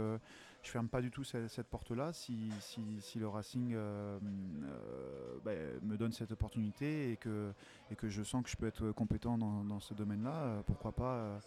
je 0.66 0.72
ferme 0.72 0.88
pas 0.88 1.00
du 1.00 1.12
tout 1.12 1.22
cette, 1.22 1.68
porte-là 1.68 2.12
si, 2.12 2.50
le 3.14 3.28
Racing 3.28 3.72
euh, 3.74 4.18
euh, 4.64 5.38
bah, 5.44 5.52
me 5.82 5.96
donne 5.96 6.12
cette 6.12 6.32
opportunité 6.32 7.12
et 7.12 7.16
que, 7.16 7.52
je 8.02 8.22
sens 8.24 8.42
que 8.42 8.50
je 8.50 8.56
peux 8.56 8.66
être 8.66 8.90
compétent 8.90 9.38
dans, 9.38 9.78
ce 9.80 9.94
domaine-là, 9.94 10.34
euh, 10.34 10.62
pourquoi 10.66 10.90
pas 10.90 11.38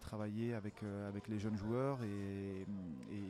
travailler 0.00 0.54
avec, 0.54 0.74
avec 1.08 1.28
les 1.28 1.38
jeunes 1.38 1.56
joueurs 1.56 1.98
et, 2.02 2.66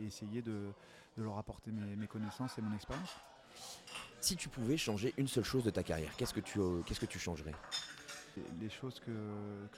essayer 0.07 0.43
de, 0.43 0.73
leur 1.17 1.39
apporter 1.39 1.71
mes, 1.71 2.07
connaissances 2.07 2.59
et 2.59 2.63
mon 2.63 2.75
expérience. 2.75 3.17
Si 4.21 4.37
tu 4.37 4.49
pouvais 4.49 4.77
changer 4.77 5.15
une 5.17 5.29
seule 5.29 5.45
chose 5.45 5.65
de 5.65 5.71
ta 5.71 5.83
carrière, 5.83 6.15
qu'est-ce 6.17 6.35
que 6.35 6.41
tu, 6.41 6.59
qu'est-ce 6.85 7.01
que 7.01 7.07
tu 7.07 7.19
changerais? 7.19 7.55
Les 8.61 8.69
choses 8.69 9.01
que, 9.01 9.13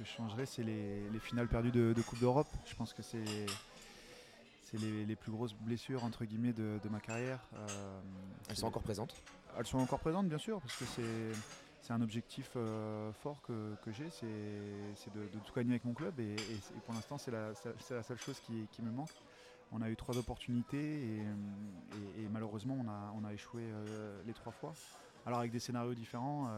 je 0.01 0.05
changerais, 0.05 0.47
c'est 0.47 0.65
les, 0.65 1.21
finales 1.21 1.49
perdues 1.49 1.71
de, 1.71 1.93
de 1.93 2.03
Coupe 2.03 2.19
d'Europe. 2.19 2.49
Je 2.67 2.75
pense 2.75 2.93
que 2.93 3.03
c'est 3.03 3.47
c'est 4.71 4.79
les, 4.79 5.17
plus 5.17 5.33
grosses 5.33 5.55
blessures 5.55 6.05
entre 6.05 6.25
guillemets 6.25 6.53
de, 6.53 6.89
ma 6.91 7.01
carrière. 7.01 7.41
Euh, 7.55 8.01
elles 8.49 8.57
sont 8.57 8.67
encore 8.67 8.83
présentes? 8.83 9.15
Elles 9.59 9.67
sont 9.67 9.79
encore 9.79 10.01
présentes 10.01 10.29
bien 10.29 10.39
sûr 10.39 10.61
parce 10.61 10.77
que 10.77 10.85
c'est 10.85 11.33
un 11.91 12.01
objectif 12.03 12.51
euh, 12.57 13.13
fort 13.13 13.41
que, 13.43 13.93
j'ai, 13.93 14.11
c'est 14.11 15.13
de, 15.15 15.39
tout 15.45 15.53
gagner 15.55 15.71
avec 15.71 15.85
mon 15.85 15.95
club 15.95 16.19
et, 16.21 16.37
pour 16.85 16.95
l'instant 16.95 17.19
c'est 17.19 17.31
la, 17.31 17.55
seule 17.55 18.19
chose 18.19 18.41
qui, 18.41 18.83
me 18.83 18.91
manque. 18.91 19.11
On 19.73 19.83
a 19.83 19.91
eu 19.91 19.97
trois 19.97 20.17
opportunités 20.17 21.19
et, 22.19 22.29
malheureusement 22.31 22.77
on 23.15 23.25
a, 23.25 23.33
échoué 23.33 23.63
euh, 23.65 24.21
les 24.27 24.33
trois 24.35 24.53
fois. 24.53 24.75
Alors 25.27 25.41
avec 25.41 25.51
des 25.51 25.61
scénarios 25.61 25.95
différents, 25.95 26.49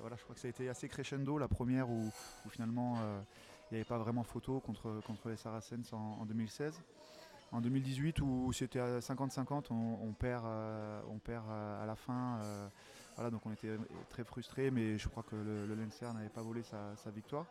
voilà, 0.00 0.16
je 0.16 0.22
crois 0.22 0.34
que 0.34 0.40
ça 0.40 0.48
a 0.48 0.50
été 0.50 0.68
assez 0.68 0.88
crescendo 0.88 1.38
la 1.38 1.48
première 1.48 1.90
où, 1.90 2.10
finalement 2.48 2.96
il 3.70 3.74
n'y 3.74 3.76
avait 3.78 3.88
pas 3.88 3.98
vraiment 3.98 4.24
photo 4.24 4.60
contre, 4.60 5.28
les 5.28 5.36
Saracens 5.36 5.92
en 5.92 6.24
2016 6.26 6.82
en 7.54 7.60
2018 7.60 8.20
où 8.20 8.52
c'était 8.52 8.80
à 8.80 8.98
50-50, 8.98 9.66
on, 9.70 10.12
perd, 10.12 10.44
euh, 10.44 11.00
on 11.08 11.18
perd 11.18 11.44
euh, 11.48 11.82
à 11.82 11.86
la 11.86 11.94
fin. 11.94 12.38
Euh, 12.42 12.68
voilà, 13.14 13.30
donc 13.30 13.44
on 13.46 13.52
était 13.52 13.76
très 14.08 14.24
frustrés, 14.24 14.70
mais 14.70 14.98
je 14.98 15.08
crois 15.08 15.22
que 15.22 15.36
le, 15.36 15.66
le 15.66 15.76
n'avait 15.76 16.28
pas 16.28 16.42
volé 16.42 16.62
sa, 16.62 17.10
victoire. 17.14 17.46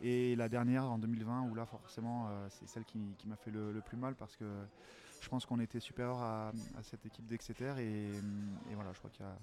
Et 0.00 0.36
la 0.36 0.48
dernière 0.48 0.84
en 0.84 0.98
2020, 0.98 1.48
où 1.50 1.54
là 1.54 1.64
forcément 1.64 2.28
c'est 2.50 2.68
celle 2.68 2.84
qui, 2.84 2.98
m'a 3.24 3.36
fait 3.36 3.50
le, 3.50 3.80
plus 3.84 3.96
mal 3.96 4.14
parce 4.14 4.36
que 4.36 4.44
je 5.20 5.28
pense 5.28 5.46
qu'on 5.46 5.60
était 5.60 5.80
supérieur 5.80 6.18
à, 6.18 6.52
cette 6.82 7.06
équipe 7.06 7.26
d'Exeter 7.26 7.74
et, 7.78 8.10
voilà, 8.74 8.92
je 8.92 8.98
crois 8.98 9.10
qu'il 9.10 9.24
y 9.24 9.28
a 9.28 9.36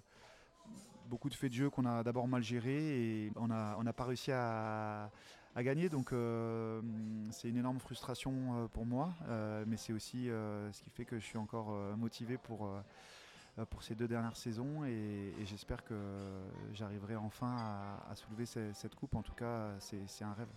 beaucoup 1.07 1.29
de 1.29 1.35
faits 1.35 1.51
de 1.51 1.55
jeu 1.55 1.69
qu'on 1.69 1.85
a 1.85 2.03
d'abord 2.03 2.27
mal 2.27 2.43
gérés 2.43 3.25
et 3.25 3.31
on 3.35 3.47
n'a 3.47 3.93
pas 3.93 4.05
réussi 4.05 4.31
à, 4.31 5.09
gagner. 5.57 5.89
Donc 5.89 6.11
euh, 6.11 6.81
c'est 7.31 7.49
une 7.49 7.57
énorme 7.57 7.79
frustration 7.79 8.33
euh, 8.33 8.67
pour 8.67 8.85
moi, 8.85 9.13
euh, 9.27 9.63
mais 9.67 9.77
c'est 9.77 9.93
aussi 9.93 10.25
ce 10.27 10.81
qui 10.81 10.89
fait 10.89 11.05
que 11.05 11.19
je 11.19 11.25
suis 11.25 11.37
encore 11.37 11.71
motivé 11.97 12.37
pour, 12.37 12.69
pour 13.69 13.83
ces 13.83 13.95
deux 13.95 14.07
dernières 14.07 14.35
saisons 14.35 14.83
et, 14.85 15.33
j'espère 15.45 15.83
que 15.83 15.95
j'arriverai 16.73 17.15
enfin 17.15 17.55
à, 18.09 18.15
soulever 18.15 18.45
cette, 18.45 18.95
coupe. 18.95 19.15
En 19.15 19.21
tout 19.21 19.33
cas, 19.33 19.71
c'est 19.79 20.23
un 20.23 20.33
rêve. 20.33 20.47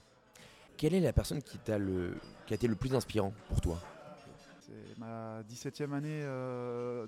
Quelle 0.76 0.94
est 0.94 1.00
la 1.00 1.12
personne 1.12 1.42
qui, 1.42 1.58
a, 1.70 1.78
le, 1.78 2.18
qui 2.46 2.52
a 2.52 2.56
été 2.56 2.66
le 2.66 2.74
plus 2.74 2.94
inspirant 2.94 3.32
pour 3.48 3.60
toi? 3.60 3.80
C'est 4.60 4.98
ma 4.98 5.42
17e 5.42 5.92
année 5.92 6.22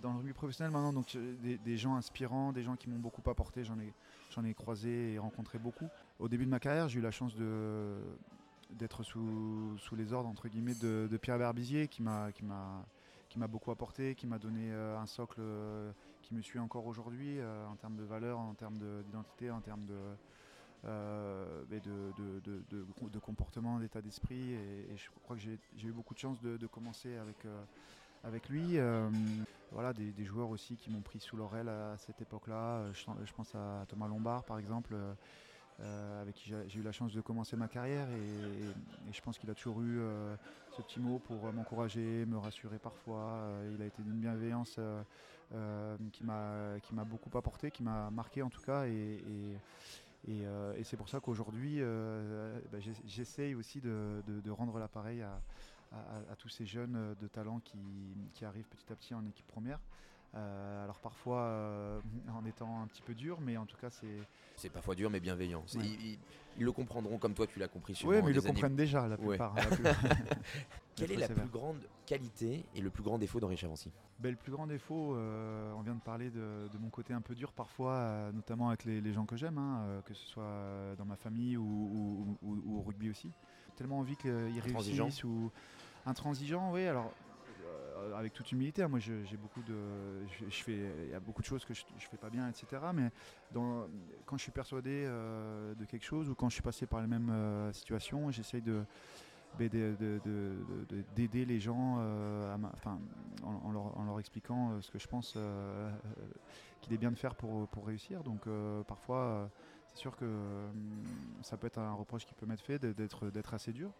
dans 0.00 0.12
le 0.12 0.18
rugby 0.18 0.32
professionnel 0.32 0.72
maintenant, 0.72 0.92
donc 0.92 1.16
des, 1.42 1.58
des, 1.58 1.76
gens 1.76 1.96
inspirants, 1.96 2.52
des 2.52 2.62
gens 2.62 2.76
qui 2.76 2.88
m'ont 2.88 2.98
beaucoup 2.98 3.28
apporté, 3.28 3.64
j'en 3.64 3.78
ai, 3.78 3.92
j'en 4.30 4.44
ai 4.44 4.54
croisé 4.54 5.14
et 5.14 5.18
rencontré 5.18 5.58
beaucoup. 5.58 5.88
Au 6.18 6.28
début 6.28 6.44
de 6.44 6.50
ma 6.50 6.60
carrière, 6.60 6.88
j'ai 6.88 7.00
eu 7.00 7.02
la 7.02 7.10
chance 7.10 7.34
de, 7.34 7.96
d'être 8.70 9.02
sous, 9.02 9.76
sous, 9.78 9.96
les 9.96 10.12
ordres 10.12 10.28
entre 10.28 10.48
guillemets 10.48 10.74
de, 10.74 11.16
Pierre 11.20 11.52
qui 11.90 12.02
m'a, 12.02 12.32
qui 12.32 12.44
m'a, 12.44 12.86
qui 13.28 13.38
m'a 13.38 13.46
beaucoup 13.46 13.70
apporté, 13.70 14.14
qui 14.14 14.26
m'a 14.26 14.38
donné 14.38 14.70
euh, 14.72 14.98
un 14.98 15.06
socle 15.06 15.40
euh, 15.40 15.92
qui 16.22 16.34
me 16.34 16.42
suit 16.42 16.58
encore 16.58 16.86
aujourd'hui 16.86 17.38
euh, 17.38 17.66
en 17.66 17.76
termes 17.76 17.96
de 17.96 18.04
valeurs, 18.04 18.38
en 18.38 18.54
termes 18.54 18.78
d'identité, 19.04 19.50
en 19.50 19.60
termes 19.60 19.86
de, 19.86 19.98
de, 21.78 23.18
comportement, 23.18 23.78
d'état 23.78 24.00
d'esprit. 24.00 24.52
Et, 24.52 24.96
je 24.96 25.10
crois 25.24 25.36
que 25.36 25.42
j'ai, 25.42 25.58
eu 25.86 25.92
beaucoup 25.92 26.14
de 26.14 26.18
chance 26.18 26.40
de, 26.40 26.66
commencer 26.66 27.16
avec, 27.16 27.36
avec 28.24 28.48
lui. 28.48 28.78
voilà, 29.72 29.92
des, 29.92 30.24
joueurs 30.24 30.50
aussi 30.50 30.76
qui 30.76 30.90
m'ont 30.90 31.02
pris 31.02 31.20
sous 31.20 31.36
l'oreille 31.36 31.68
à 31.68 31.96
cette 31.98 32.20
époque-là. 32.20 32.92
Je, 32.92 33.32
pense 33.32 33.54
à 33.54 33.84
Thomas 33.88 34.08
Lombard 34.08 34.44
par 34.44 34.58
exemple. 34.58 34.94
Euh, 35.80 36.22
avec 36.22 36.34
qui 36.34 36.52
j'ai 36.66 36.80
eu 36.80 36.82
la 36.82 36.90
chance 36.90 37.12
de 37.12 37.20
commencer 37.20 37.54
ma 37.56 37.68
carrière 37.68 38.08
et, 38.10 39.12
je 39.12 39.20
pense 39.20 39.38
qu'il 39.38 39.48
a 39.48 39.54
toujours 39.54 39.80
eu 39.80 40.00
euh, 40.00 40.34
ce 40.76 40.82
petit 40.82 40.98
mot 40.98 41.20
pour 41.20 41.52
m'encourager, 41.52 42.26
me 42.26 42.36
rassurer 42.36 42.80
parfois. 42.80 43.20
Euh, 43.20 43.72
il 43.76 43.80
a 43.82 43.86
été 43.86 44.02
d'une 44.02 44.18
bienveillance 44.18 44.80
qui 46.12 46.24
m'a 46.24 47.04
beaucoup 47.04 47.36
apporté, 47.38 47.70
qui 47.70 47.84
m'a 47.84 48.10
marqué 48.10 48.42
en 48.42 48.50
tout 48.50 48.60
cas 48.60 48.86
et, 48.86 49.56
c'est 50.82 50.96
pour 50.96 51.08
ça 51.08 51.20
qu'aujourd'hui 51.20 51.80
bah, 51.80 52.78
j'essaye 53.06 53.54
aussi 53.54 53.80
de, 53.80 54.50
rendre 54.50 54.80
l'appareil 54.80 55.22
à, 55.22 56.34
tous 56.38 56.48
ces 56.48 56.66
jeunes 56.66 57.14
de 57.20 57.28
talent 57.28 57.60
qui, 57.60 58.44
arrivent 58.44 58.68
petit 58.68 58.92
à 58.92 58.96
petit 58.96 59.14
en 59.14 59.24
équipe 59.24 59.46
première. 59.46 59.78
Euh, 60.38 60.84
alors 60.84 60.98
parfois 61.00 61.40
euh, 61.42 62.00
en 62.34 62.44
étant 62.46 62.82
un 62.82 62.86
petit 62.86 63.02
peu 63.02 63.14
dur, 63.14 63.40
mais 63.40 63.56
en 63.56 63.66
tout 63.66 63.76
cas 63.76 63.90
c'est. 63.90 64.18
C'est 64.56 64.70
parfois 64.70 64.94
dur 64.94 65.10
mais 65.10 65.20
bienveillant. 65.20 65.60
Ouais. 65.74 65.80
Ils, 65.84 66.06
ils- 66.12 66.18
ils 66.58 66.64
le 66.64 66.72
comprendront 66.72 67.18
comme 67.18 67.34
toi 67.34 67.46
tu 67.46 67.58
l'as 67.60 67.68
compris. 67.68 68.00
Oui, 68.04 68.16
mais 68.22 68.30
ils 68.30 68.34
le 68.34 68.40
années. 68.40 68.48
comprennent 68.48 68.74
déjà 68.76 69.06
la 69.06 69.14
Ouais. 69.20 69.28
plupart. 69.36 69.54
la 69.54 69.62
plupart. 69.66 69.94
Quelle 70.96 71.12
est 71.12 71.16
la 71.16 71.26
sévère. 71.28 71.44
plus 71.44 71.52
grande 71.52 71.78
qualité 72.06 72.64
et 72.74 72.80
le 72.80 72.90
plus 72.90 73.04
grand 73.04 73.18
défaut 73.18 73.38
d'Henri 73.38 73.56
Chavancy? 73.56 73.92
Ben, 74.18 74.30
le 74.30 74.36
plus 74.36 74.50
grand 74.50 74.66
défaut, 74.66 75.14
euh, 75.14 75.72
on 75.76 75.82
vient 75.82 75.94
de 75.94 76.00
parler 76.00 76.30
de, 76.30 76.68
de 76.72 76.78
mon 76.80 76.90
côté 76.90 77.12
un 77.14 77.20
peu 77.20 77.36
dur 77.36 77.52
parfois, 77.52 78.32
notamment 78.34 78.68
avec 78.70 78.84
les, 78.84 79.00
les 79.00 79.12
gens 79.12 79.24
que 79.26 79.36
j'aime, 79.36 79.58
hein, 79.58 80.02
que 80.06 80.12
ce 80.14 80.26
soit 80.26 80.96
dans 80.98 81.04
ma 81.04 81.14
famille 81.16 81.56
ou, 81.56 81.62
ou- 81.64 82.36
ou- 82.42 82.62
ou 82.66 82.78
au 82.78 82.82
rugby 82.82 83.10
aussi. 83.10 83.30
Tellement 83.76 84.00
envie 84.00 84.16
qu'ils 84.16 84.58
réussissent 84.60 85.22
ou 85.22 85.52
intransigeant, 86.04 86.72
oui. 86.72 86.84
Alors 86.86 87.12
avec 88.16 88.32
toute 88.32 88.50
humilité, 88.52 88.82
hein, 88.82 88.88
moi 88.88 88.98
j'ai 88.98 89.36
beaucoup 89.36 89.62
de, 89.62 90.26
je, 90.26 90.62
fais, 90.62 90.92
il 91.04 91.10
y 91.10 91.14
a 91.14 91.20
beaucoup 91.20 91.42
de 91.42 91.46
choses 91.46 91.64
que 91.64 91.74
je, 91.74 91.84
je 91.96 92.06
fais 92.06 92.18
pas 92.18 92.30
bien, 92.30 92.48
etc. 92.48 92.92
Mais 92.92 93.10
quand 94.24 94.36
je 94.36 94.42
suis 94.42 94.52
persuadé 94.52 95.04
euh, 95.06 95.74
de 95.74 95.84
quelque 95.84 96.04
chose 96.04 96.28
ou 96.28 96.34
quand 96.34 96.48
je 96.48 96.54
suis 96.54 96.62
passé 96.62 96.86
par 96.86 97.00
les 97.00 97.06
mêmes 97.06 97.30
euh, 97.30 97.72
situations, 97.72 98.30
j'essaye 98.30 98.62
de 98.62 98.84
ben, 99.54 99.68
de- 99.68 99.96
de- 99.98 100.20
de- 100.24 100.84
de- 100.88 101.02
d'aider 101.14 101.44
les 101.44 101.58
gens 101.58 101.96
euh, 101.98 102.56
en, 103.42 104.04
leur, 104.04 104.20
expliquant 104.20 104.72
euh, 104.72 104.80
ce 104.80 104.90
que 104.90 104.98
je 104.98 105.08
pense 105.08 105.34
euh, 105.36 105.90
euh, 106.18 106.28
qu'il 106.80 106.92
est 106.92 106.98
bien 106.98 107.10
de 107.10 107.18
faire 107.18 107.34
pour, 107.34 107.68
réussir. 107.86 108.22
Donc 108.22 108.46
euh, 108.46 108.84
parfois, 108.84 109.18
euh, 109.24 109.48
c'est 109.88 109.98
sûr 109.98 110.16
que 110.16 110.24
hum, 110.24 111.02
ça 111.42 111.56
peut 111.56 111.66
être 111.66 111.78
un 111.78 111.92
reproche 111.94 112.26
qui 112.26 112.34
peut 112.34 112.46
m'être 112.46 112.62
fait 112.62 112.78
d'être 112.78 113.54
assez 113.54 113.72
dur, 113.72 113.90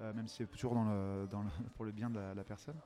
euh, 0.00 0.12
même 0.14 0.26
si 0.28 0.36
c'est 0.36 0.46
toujours 0.46 0.74
pour 1.74 1.84
le 1.84 1.92
bien 1.92 2.10
de 2.10 2.18
la, 2.18 2.34
la 2.34 2.44
personne. 2.44 2.76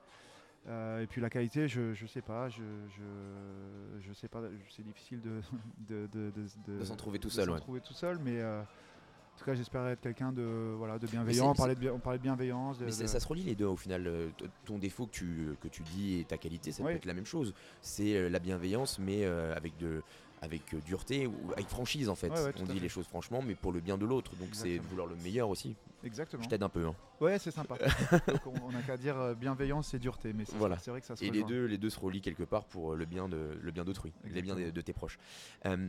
Euh, 0.67 1.01
et 1.01 1.07
puis 1.07 1.21
la 1.21 1.29
qualité, 1.29 1.67
je, 1.67 1.93
je 1.93 2.05
sais 2.05 2.21
pas, 2.21 2.47
je, 2.49 2.61
je, 2.95 4.07
je 4.07 4.13
sais 4.13 4.27
pas, 4.27 4.41
c'est 4.69 4.83
difficile 4.85 5.19
de, 5.21 5.41
de, 5.89 6.07
de, 6.13 6.31
de- 6.67 6.79
De 6.79 6.85
s'en 6.85 6.95
trouver 6.95 7.17
tout 7.19 7.29
seul, 7.31 7.49
ouais. 7.49 7.57
trouver 7.57 7.81
tout 7.81 7.93
seul, 7.93 8.19
mais 8.19 8.39
euh, 8.39 8.61
en 8.61 9.37
tout 9.39 9.45
cas, 9.45 9.55
j'espère 9.55 9.87
être 9.87 10.01
quelqu'un 10.01 10.31
de, 10.31 10.73
voilà, 10.77 10.99
de 10.99 11.07
bienveillant. 11.07 11.49
On 11.49 11.55
parlait 11.55 11.73
de, 11.73 11.79
bien- 11.79 11.93
on 11.93 11.99
parlait 11.99 12.19
de 12.19 12.23
bienveillance. 12.23 12.77
de- 12.77 12.85
Mais 12.85 12.91
ça, 12.91 13.19
se 13.19 13.27
relie 13.27 13.43
les 13.43 13.55
deux 13.55 13.65
au 13.65 13.75
final. 13.75 14.05
Euh, 14.05 14.29
Ton 14.65 14.77
défaut 14.77 15.07
que 15.07 15.11
tu, 15.11 15.55
que 15.61 15.67
tu 15.67 15.81
dis 15.81 16.19
et 16.19 16.25
ta 16.25 16.37
qualité, 16.37 16.71
ça 16.71 16.83
Oui. 16.83 16.91
peut 16.91 16.97
être 16.97 17.05
la 17.05 17.15
même 17.15 17.25
chose. 17.25 17.55
C'est 17.81 18.29
la 18.29 18.39
bienveillance, 18.39 18.99
mais 18.99 19.25
avec, 19.25 19.75
de, 19.77 20.03
avec 20.41 20.73
euh, 20.73 20.79
dureté 20.85 21.27
ou 21.27 21.35
avec 21.53 21.67
franchise 21.67 22.09
en 22.09 22.15
fait. 22.15 22.29
Ouais, 22.29 22.51
On 22.59 22.63
dit 22.63 22.73
fait. 22.73 22.79
les 22.79 22.89
choses 22.89 23.05
franchement, 23.05 23.41
mais 23.45 23.53
pour 23.55 23.71
le 23.71 23.79
bien 23.79 23.97
de 23.97 24.05
l'autre. 24.05 24.35
Donc 24.37 24.49
c'est 24.53 24.77
vouloir 24.79 25.07
le 25.07 25.15
meilleur 25.17 25.49
aussi. 25.49 25.75
Exactement. 26.03 26.41
Je 26.43 26.49
t'aide 26.49 26.63
un 26.63 26.69
peu. 26.69 26.85
hein. 26.87 26.95
Ouais, 27.19 27.37
c'est 27.37 27.51
sympa. 27.51 27.77
Donc, 28.27 28.41
on 28.63 28.71
n'a 28.71 28.81
qu'à 28.81 28.97
dire 28.97 29.17
euh, 29.19 29.35
bienveillance 29.35 29.93
et 29.93 29.99
dureté, 29.99 30.33
mais 30.33 30.45
c'est 30.45 30.55
Voilà. 30.55 30.77
vrai 30.87 30.99
que 30.99 31.05
ça 31.05 31.15
se 31.15 31.23
Et 31.23 31.29
les 31.29 31.43
deux, 31.43 31.65
les 31.65 31.77
deux 31.77 31.91
se 31.91 31.99
relient 31.99 32.21
quelque 32.21 32.41
part 32.43 32.65
pour 32.65 32.93
euh, 32.93 32.95
le 32.95 33.05
bien 33.05 33.29
de 33.29 33.55
le 33.61 33.71
bien 33.71 33.83
d'autrui, 33.83 34.11
le 34.23 34.41
bien 34.41 34.55
de, 34.55 34.81
tes 34.81 34.93
proches. 34.93 35.19
Euh, 35.67 35.87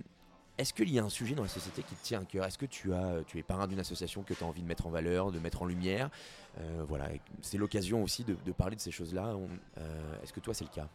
est-ce 0.59 0.75
qu'il 0.75 0.91
y 0.91 0.99
a 0.99 1.03
un 1.05 1.09
sujet 1.09 1.35
dans 1.35 1.43
la 1.45 1.49
société 1.49 1.83
qui 1.83 1.95
te 1.95 2.05
tient 2.05 2.21
à 2.21 2.25
cœur? 2.27 2.45
Est-ce 2.45 2.59
que 2.59 2.67
tu 2.67 2.93
as, 2.93 3.23
tu 3.27 3.39
es 3.39 3.43
parrain 3.43 3.67
d'une 3.67 3.81
association 3.81 4.23
que 4.23 4.35
tu 4.35 4.45
as 4.45 4.47
envie 4.47 4.61
de 4.61 4.67
mettre 4.69 4.87
en 4.87 4.91
valeur, 4.91 5.33
de 5.33 5.39
mettre 5.39 5.63
en 5.63 5.65
lumière? 5.65 6.11
Euh, 6.59 6.85
Voilà, 6.87 7.09
c'est 7.41 7.57
l'occasion 7.57 8.03
aussi 8.03 8.23
de, 8.23 8.37
de 8.45 8.53
parler 8.53 8.77
de 8.77 8.81
ces 8.83 8.91
choses-là. 8.91 9.35
Euh, 9.79 10.23
Est-ce 10.23 10.35
que 10.35 10.41
toi, 10.41 10.53
c'est 10.53 10.65
le 10.65 10.71
cas? 10.71 10.91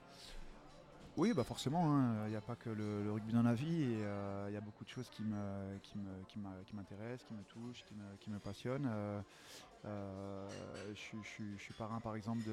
Oui, 1.17 1.33
bah 1.33 1.43
forcément, 1.43 1.83
hein, 1.95 2.25
il 2.27 2.29
n'y 2.29 2.35
a 2.35 2.41
pas 2.41 2.55
que 2.55 2.69
le, 2.69 3.11
rugby 3.11 3.33
dans 3.33 3.41
la 3.41 3.55
vie, 3.55 3.97
euh, 4.03 4.45
il 4.49 4.53
y 4.53 4.55
a 4.55 4.61
beaucoup 4.61 4.83
de 4.83 4.89
choses 4.89 5.09
qui 5.09 5.23
me- 5.23 5.79
qui 5.81 5.97
me- 5.97 6.23
qui 6.63 6.75
m'intéressent, 6.75 7.25
qui 7.27 7.33
me 7.33 7.43
touchent, 7.45 7.83
qui 7.85 7.95
me, 7.95 8.15
qui 8.19 8.29
me 8.29 8.37
passionnent. 8.37 8.87
Euh, 8.87 9.19
euh, 9.85 10.93
je, 10.93 11.17
suis- 11.23 11.73
parrain 11.75 11.99
par 12.01 12.15
exemple 12.15 12.43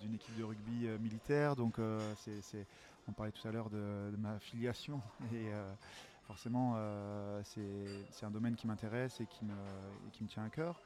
d'une 0.00 0.14
équipe 0.14 0.36
de 0.36 0.44
rugby 0.44 0.86
militaire, 1.00 1.56
donc 1.56 1.80
on 1.80 3.12
parlait 3.12 3.32
tout 3.32 3.48
à 3.48 3.50
l'heure 3.50 3.68
de, 3.68 4.14
ma 4.16 4.38
filiation, 4.38 5.02
et 5.32 5.50
forcément 6.28 6.76
c'est 7.42 8.26
un 8.26 8.30
domaine 8.30 8.54
qui 8.54 8.68
m'intéresse 8.68 9.20
et 9.20 9.26
qui 9.26 9.44
me, 9.44 9.54
et 10.06 10.10
qui 10.12 10.22
me 10.22 10.28
tient 10.28 10.44
à 10.44 10.50
cœur. 10.50 10.80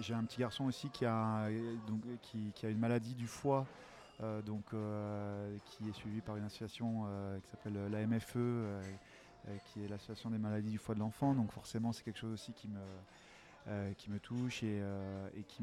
J'ai 0.00 0.14
un 0.14 0.24
petit 0.24 0.40
garçon 0.40 0.64
aussi 0.64 0.88
qui 0.88 1.04
a, 1.04 1.50
donc, 1.86 2.00
qui, 2.22 2.50
qui 2.54 2.64
a 2.64 2.70
une 2.70 2.78
maladie 2.78 3.14
du 3.14 3.26
foie. 3.26 3.66
Euh, 4.22 4.42
donc, 4.42 4.74
euh, 4.74 5.56
qui 5.64 5.88
est 5.88 5.92
suivi 5.92 6.20
par 6.20 6.36
une 6.36 6.44
association 6.44 7.04
euh, 7.06 7.40
qui 7.40 7.48
s'appelle 7.48 7.88
la 7.90 8.06
MFE, 8.06 8.36
euh, 8.36 8.82
qui 9.64 9.82
est 9.82 9.88
l'association 9.88 10.30
des 10.30 10.38
maladies 10.38 10.70
du 10.70 10.78
foie 10.78 10.94
de 10.94 11.00
l'enfant. 11.00 11.34
Donc 11.34 11.52
forcément, 11.52 11.92
c'est 11.92 12.02
quelque 12.02 12.18
chose 12.18 12.34
aussi 12.34 12.52
qui 12.52 12.68
me, 12.68 14.18
touche 14.18 14.62
et, 14.62 14.82
qui 15.48 15.62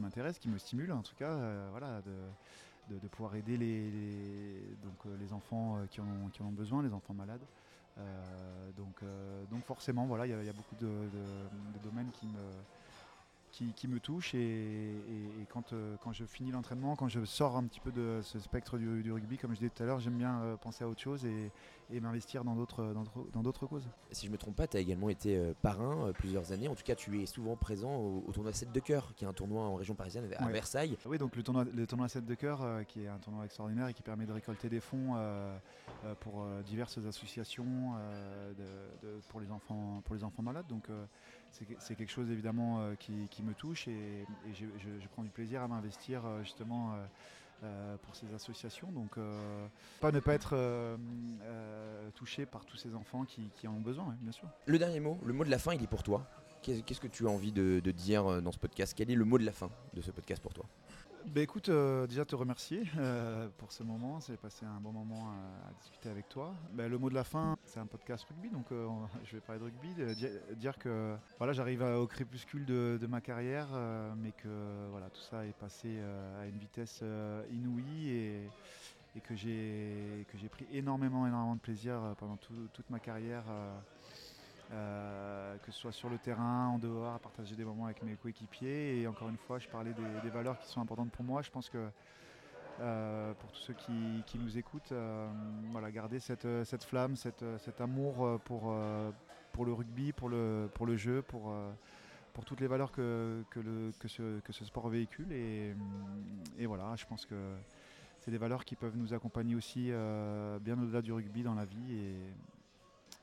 m'intéresse, 0.00 0.38
qui 0.38 0.48
me 0.48 0.58
stimule 0.58 0.90
en 0.92 1.02
tout 1.02 1.14
cas, 1.14 1.68
voilà, 1.70 2.02
de, 2.02 3.08
pouvoir 3.08 3.36
aider 3.36 3.56
les, 3.56 5.32
enfants 5.32 5.84
qui 5.88 6.00
en 6.00 6.08
ont, 6.08 6.52
besoin, 6.52 6.82
les 6.82 6.92
enfants 6.92 7.14
malades. 7.14 7.46
Donc, 8.76 9.04
forcément, 9.64 10.06
voilà, 10.06 10.26
il 10.26 10.30
y, 10.30 10.48
a- 10.48 10.52
beaucoup 10.52 10.74
de 10.74 11.08
domaines 11.80 12.10
qui 12.10 12.26
me 12.26 12.40
qui, 13.58 13.72
qui 13.72 13.88
me 13.88 13.98
touchent 13.98 14.34
et, 14.34 14.38
et- 14.38 15.42
et 15.42 15.46
quand, 15.52 15.72
euh, 15.72 15.96
quand 16.04 16.12
je 16.12 16.24
finis 16.24 16.52
l'entraînement, 16.52 16.94
quand 16.94 17.08
je 17.08 17.24
sors 17.24 17.56
un 17.56 17.64
petit 17.64 17.80
peu 17.80 17.90
de 17.90 18.20
ce 18.22 18.38
spectre 18.38 18.78
du, 18.78 19.02
du 19.02 19.10
rugby, 19.12 19.36
comme 19.36 19.50
je 19.52 19.56
disais 19.58 19.70
tout 19.70 19.82
à 19.82 19.86
l'heure, 19.86 19.98
j'aime 19.98 20.16
bien 20.16 20.40
euh, 20.42 20.56
penser 20.56 20.84
à 20.84 20.88
autre 20.88 21.00
chose 21.00 21.24
et, 21.26 21.50
et 21.90 21.98
m'investir 22.00 22.44
dans 22.44 22.54
d'autres 22.54 22.94
dans 23.34 23.42
d'autres- 23.42 23.66
causes. 23.66 23.88
Si 24.12 24.26
je 24.26 24.30
me 24.30 24.38
trompe 24.38 24.54
pas, 24.54 24.68
tu 24.68 24.76
as 24.76 24.80
également 24.80 25.08
été 25.08 25.36
euh, 25.36 25.54
parrain 25.60 26.12
plusieurs 26.12 26.52
années. 26.52 26.68
En 26.68 26.76
tout 26.76 26.84
cas, 26.84 26.94
tu 26.94 27.20
es 27.20 27.26
souvent 27.26 27.56
présent 27.56 27.96
au, 27.96 28.22
au 28.28 28.32
tournoi 28.32 28.52
7 28.52 28.70
de 28.70 28.78
cœur, 28.80 29.12
qui 29.16 29.24
est 29.24 29.28
un 29.28 29.32
tournoi 29.32 29.62
en 29.64 29.74
région 29.74 29.94
parisienne 29.96 30.30
à 30.38 30.46
Ouais. 30.46 30.52
Versailles. 30.52 30.96
Oui, 31.06 31.18
donc 31.18 31.34
le 31.34 31.42
tournoi, 31.42 31.64
le 31.64 31.86
tournoi 31.86 32.08
7 32.08 32.24
de 32.24 32.34
cœur, 32.34 32.64
qui 32.86 33.02
est 33.02 33.08
un 33.08 33.18
tournoi 33.18 33.44
extraordinaire 33.44 33.88
et 33.88 33.94
qui 33.94 34.02
permet 34.02 34.26
de 34.26 34.32
récolter 34.32 34.68
des 34.68 34.80
fonds 34.80 35.16
pour 36.20 36.46
diverses 36.64 36.98
associations 36.98 37.94
de- 38.56 39.06
de- 39.06 39.20
pour, 39.28 39.40
les 39.40 39.50
enfants, 39.50 40.00
pour 40.04 40.14
les 40.14 40.22
enfants 40.22 40.42
malades. 40.42 40.66
Donc 40.68 40.88
c'est 41.50 41.64
que- 41.64 41.74
c'est 41.78 41.94
quelque 41.94 42.10
chose 42.10 42.30
évidemment 42.30 42.80
euh, 42.80 42.94
qui, 42.94 43.42
me 43.42 43.54
touche 43.54 43.88
et, 43.88 44.24
je, 44.54 45.06
prends 45.12 45.22
du 45.22 45.30
plaisir 45.30 45.62
à 45.62 45.68
m'investir 45.68 46.24
euh, 46.24 46.42
justement. 46.42 46.94
euh, 46.94 47.06
pour 48.04 48.14
ces 48.14 48.32
associations, 48.32 48.92
donc 48.92 49.18
pas 50.00 50.12
ne 50.12 50.20
pas 50.20 50.34
être 50.34 50.56
touché 52.14 52.46
par 52.46 52.64
tous 52.64 52.76
ces 52.76 52.94
enfants 52.94 53.24
qui, 53.24 53.66
en 53.66 53.72
ont 53.72 53.80
besoin, 53.80 54.04
ouais, 54.06 54.14
bien 54.20 54.30
sûr. 54.30 54.48
Le 54.66 54.78
dernier 54.78 55.00
mot, 55.00 55.18
le 55.24 55.32
mot 55.32 55.42
de 55.44 55.50
la 55.50 55.58
fin, 55.58 55.74
il 55.74 55.82
est 55.82 55.88
pour 55.88 56.04
toi. 56.04 56.24
Qu'est- 56.62 56.82
Qu'est-ce 56.82 57.00
que 57.00 57.08
tu 57.08 57.26
as 57.26 57.30
envie 57.30 57.50
de, 57.50 57.80
dire 57.90 58.40
dans 58.42 58.52
ce 58.52 58.60
podcast? 58.60 58.94
Quel 58.96 59.10
est 59.10 59.16
le 59.16 59.24
mot 59.24 59.38
de 59.38 59.44
la 59.44 59.50
fin 59.50 59.70
de 59.92 60.00
ce 60.00 60.12
podcast 60.12 60.40
pour 60.40 60.54
toi? 60.54 60.66
Bah 61.30 61.42
écoute, 61.42 61.68
euh, 61.68 62.06
déjà 62.06 62.24
te 62.24 62.34
remercier 62.34 62.84
euh, 62.96 63.48
pour 63.58 63.70
ce 63.72 63.82
moment. 63.82 64.18
J'ai 64.26 64.36
passé 64.36 64.64
un 64.64 64.80
bon 64.80 64.92
moment 64.92 65.28
à, 65.28 65.68
à 65.68 65.72
discuter 65.74 66.08
avec 66.08 66.26
toi. 66.28 66.54
Bah, 66.72 66.88
le 66.88 66.96
mot 66.96 67.10
de 67.10 67.14
la 67.14 67.24
fin, 67.24 67.54
c'est 67.64 67.80
un 67.80 67.86
podcast 67.86 68.24
rugby, 68.24 68.48
donc 68.48 68.72
euh, 68.72 68.88
je 69.24 69.32
vais 69.36 69.40
parler 69.40 69.60
de 69.60 69.64
rugby. 69.64 69.94
dire, 70.56 70.78
que 70.78 71.16
voilà, 71.36 71.52
j'arrive 71.52 71.82
au 71.82 72.06
crépuscule 72.06 72.64
de, 72.64 73.06
ma 73.08 73.20
carrière, 73.20 73.68
euh, 73.74 74.12
mais 74.16 74.32
que 74.32 74.88
voilà, 74.90 75.10
tout 75.10 75.20
ça 75.20 75.44
est 75.44 75.52
passé 75.52 75.88
euh, 75.88 76.42
à 76.42 76.46
une 76.46 76.58
vitesse 76.58 77.00
euh, 77.02 77.44
inouïe 77.50 78.10
et, 78.10 78.50
que 79.26 79.34
j'ai 79.34 80.48
pris 80.50 80.66
énormément, 80.72 81.26
énormément 81.26 81.56
de 81.56 81.60
plaisir 81.60 81.92
euh, 81.94 82.14
pendant 82.14 82.36
tout- 82.36 82.68
toute 82.72 82.88
ma 82.88 83.00
carrière. 83.00 83.44
Euh, 84.70 85.56
que 85.58 85.72
ce 85.72 85.78
soit 85.78 85.92
sur 85.92 86.10
le 86.10 86.18
terrain, 86.18 86.68
en 86.68 86.78
dehors, 86.78 87.14
à 87.14 87.18
partager 87.18 87.56
des 87.56 87.64
moments 87.64 87.86
avec 87.86 88.02
mes 88.02 88.16
coéquipiers. 88.16 89.00
Et 89.00 89.06
encore 89.06 89.30
une 89.30 89.38
fois, 89.38 89.58
je 89.58 89.68
parlais 89.68 89.94
des, 90.22 90.30
valeurs 90.30 90.58
qui 90.58 90.68
sont 90.68 90.80
importantes 90.80 91.10
pour 91.10 91.24
moi. 91.24 91.40
Je 91.40 91.50
pense 91.50 91.70
que 91.70 91.88
euh, 92.80 93.32
pour 93.34 93.50
tous 93.50 93.60
ceux 93.60 93.74
qui, 93.74 94.38
nous 94.38 94.58
écoutent, 94.58 94.92
euh, 94.92 95.26
voilà, 95.72 95.90
garder 95.90 96.20
cette, 96.20 96.46
flamme, 96.84 97.16
cet 97.16 97.80
amour 97.80 98.40
pour, 98.44 98.74
pour 99.52 99.64
le 99.64 99.72
rugby, 99.72 100.12
pour 100.12 100.28
le, 100.28 100.68
pour 100.74 100.84
le 100.84 100.96
jeu, 100.96 101.22
pour, 101.22 101.54
pour 102.34 102.44
toutes 102.44 102.60
les 102.60 102.68
valeurs 102.68 102.92
que, 102.92 103.42
que, 103.50 104.08
ce, 104.08 104.40
que 104.40 104.52
ce 104.52 104.66
sport 104.66 104.90
véhicule. 104.90 105.32
Et, 105.32 106.66
voilà, 106.66 106.94
je 106.96 107.06
pense 107.06 107.24
que 107.24 107.54
c'est 108.18 108.30
des 108.30 108.38
valeurs 108.38 108.66
qui 108.66 108.76
peuvent 108.76 108.96
nous 108.98 109.14
accompagner 109.14 109.54
aussi 109.54 109.90
bien 110.60 110.78
au-delà 110.78 111.00
du 111.00 111.12
rugby 111.12 111.42
dans 111.42 111.54
la 111.54 111.64
vie. 111.64 112.12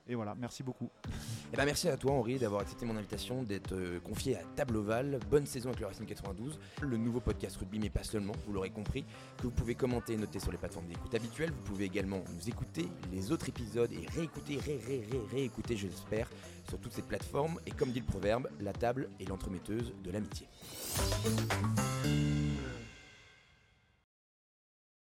Et 0.08 0.16
voilà, 0.16 0.36
merci 0.36 0.64
beaucoup. 0.64 0.90
Eh 1.52 1.58
ben, 1.58 1.66
merci 1.66 1.90
à 1.90 1.98
toi 1.98 2.12
Henri 2.14 2.38
d'avoir 2.38 2.62
accepté 2.62 2.86
mon 2.86 2.96
invitation, 2.96 3.44
d'être 3.44 3.74
euh, 3.74 4.00
confié 4.00 4.38
à 4.38 4.44
Table 4.56 4.78
Oval. 4.78 5.20
Bonne 5.30 5.46
saison 5.46 5.70
avec 5.70 5.80
le 5.80 5.88
Racing 5.88 6.06
92, 6.06 6.60
le 6.82 6.98
nouveau 6.98 7.20
podcast 7.20 7.58
rugby, 7.58 7.80
mais 7.80 7.90
pas 7.90 8.04
seulement, 8.04 8.34
vous 8.46 8.54
l'aurez 8.54 8.70
compris, 8.70 9.04
que 9.38 9.44
vous 9.44 9.52
pouvez 9.52 9.76
commenter 9.76 10.14
et 10.14 10.18
noter 10.18 10.40
sur 10.40 10.52
les 10.52 10.58
plateformes 10.58 10.88
d'écoute 10.88 11.14
habituelles. 11.16 11.52
Vous 11.52 11.64
pouvez 11.64 11.86
également 11.86 12.24
nous 12.36 12.50
écouter 12.50 12.88
les 13.12 13.32
autres 13.32 13.50
épisodes 13.50 13.92
et 13.92 14.06
réécouter, 14.16 14.58
ré, 14.58 14.80
ré, 14.86 15.04
ré, 15.10 15.20
réécouter, 15.32 15.76
j'espère, 15.76 16.30
sur 16.68 16.80
toutes 16.80 16.94
ces 16.94 17.02
plateformes. 17.02 17.60
Et 17.66 17.72
comme 17.72 17.92
dit 17.92 18.00
le 18.00 18.06
proverbe, 18.06 18.48
la 18.60 18.74
table 18.74 19.10
est 19.20 19.28
l'entremetteuse 19.28 19.94
de 20.04 20.12
l'amitié. 20.12 20.48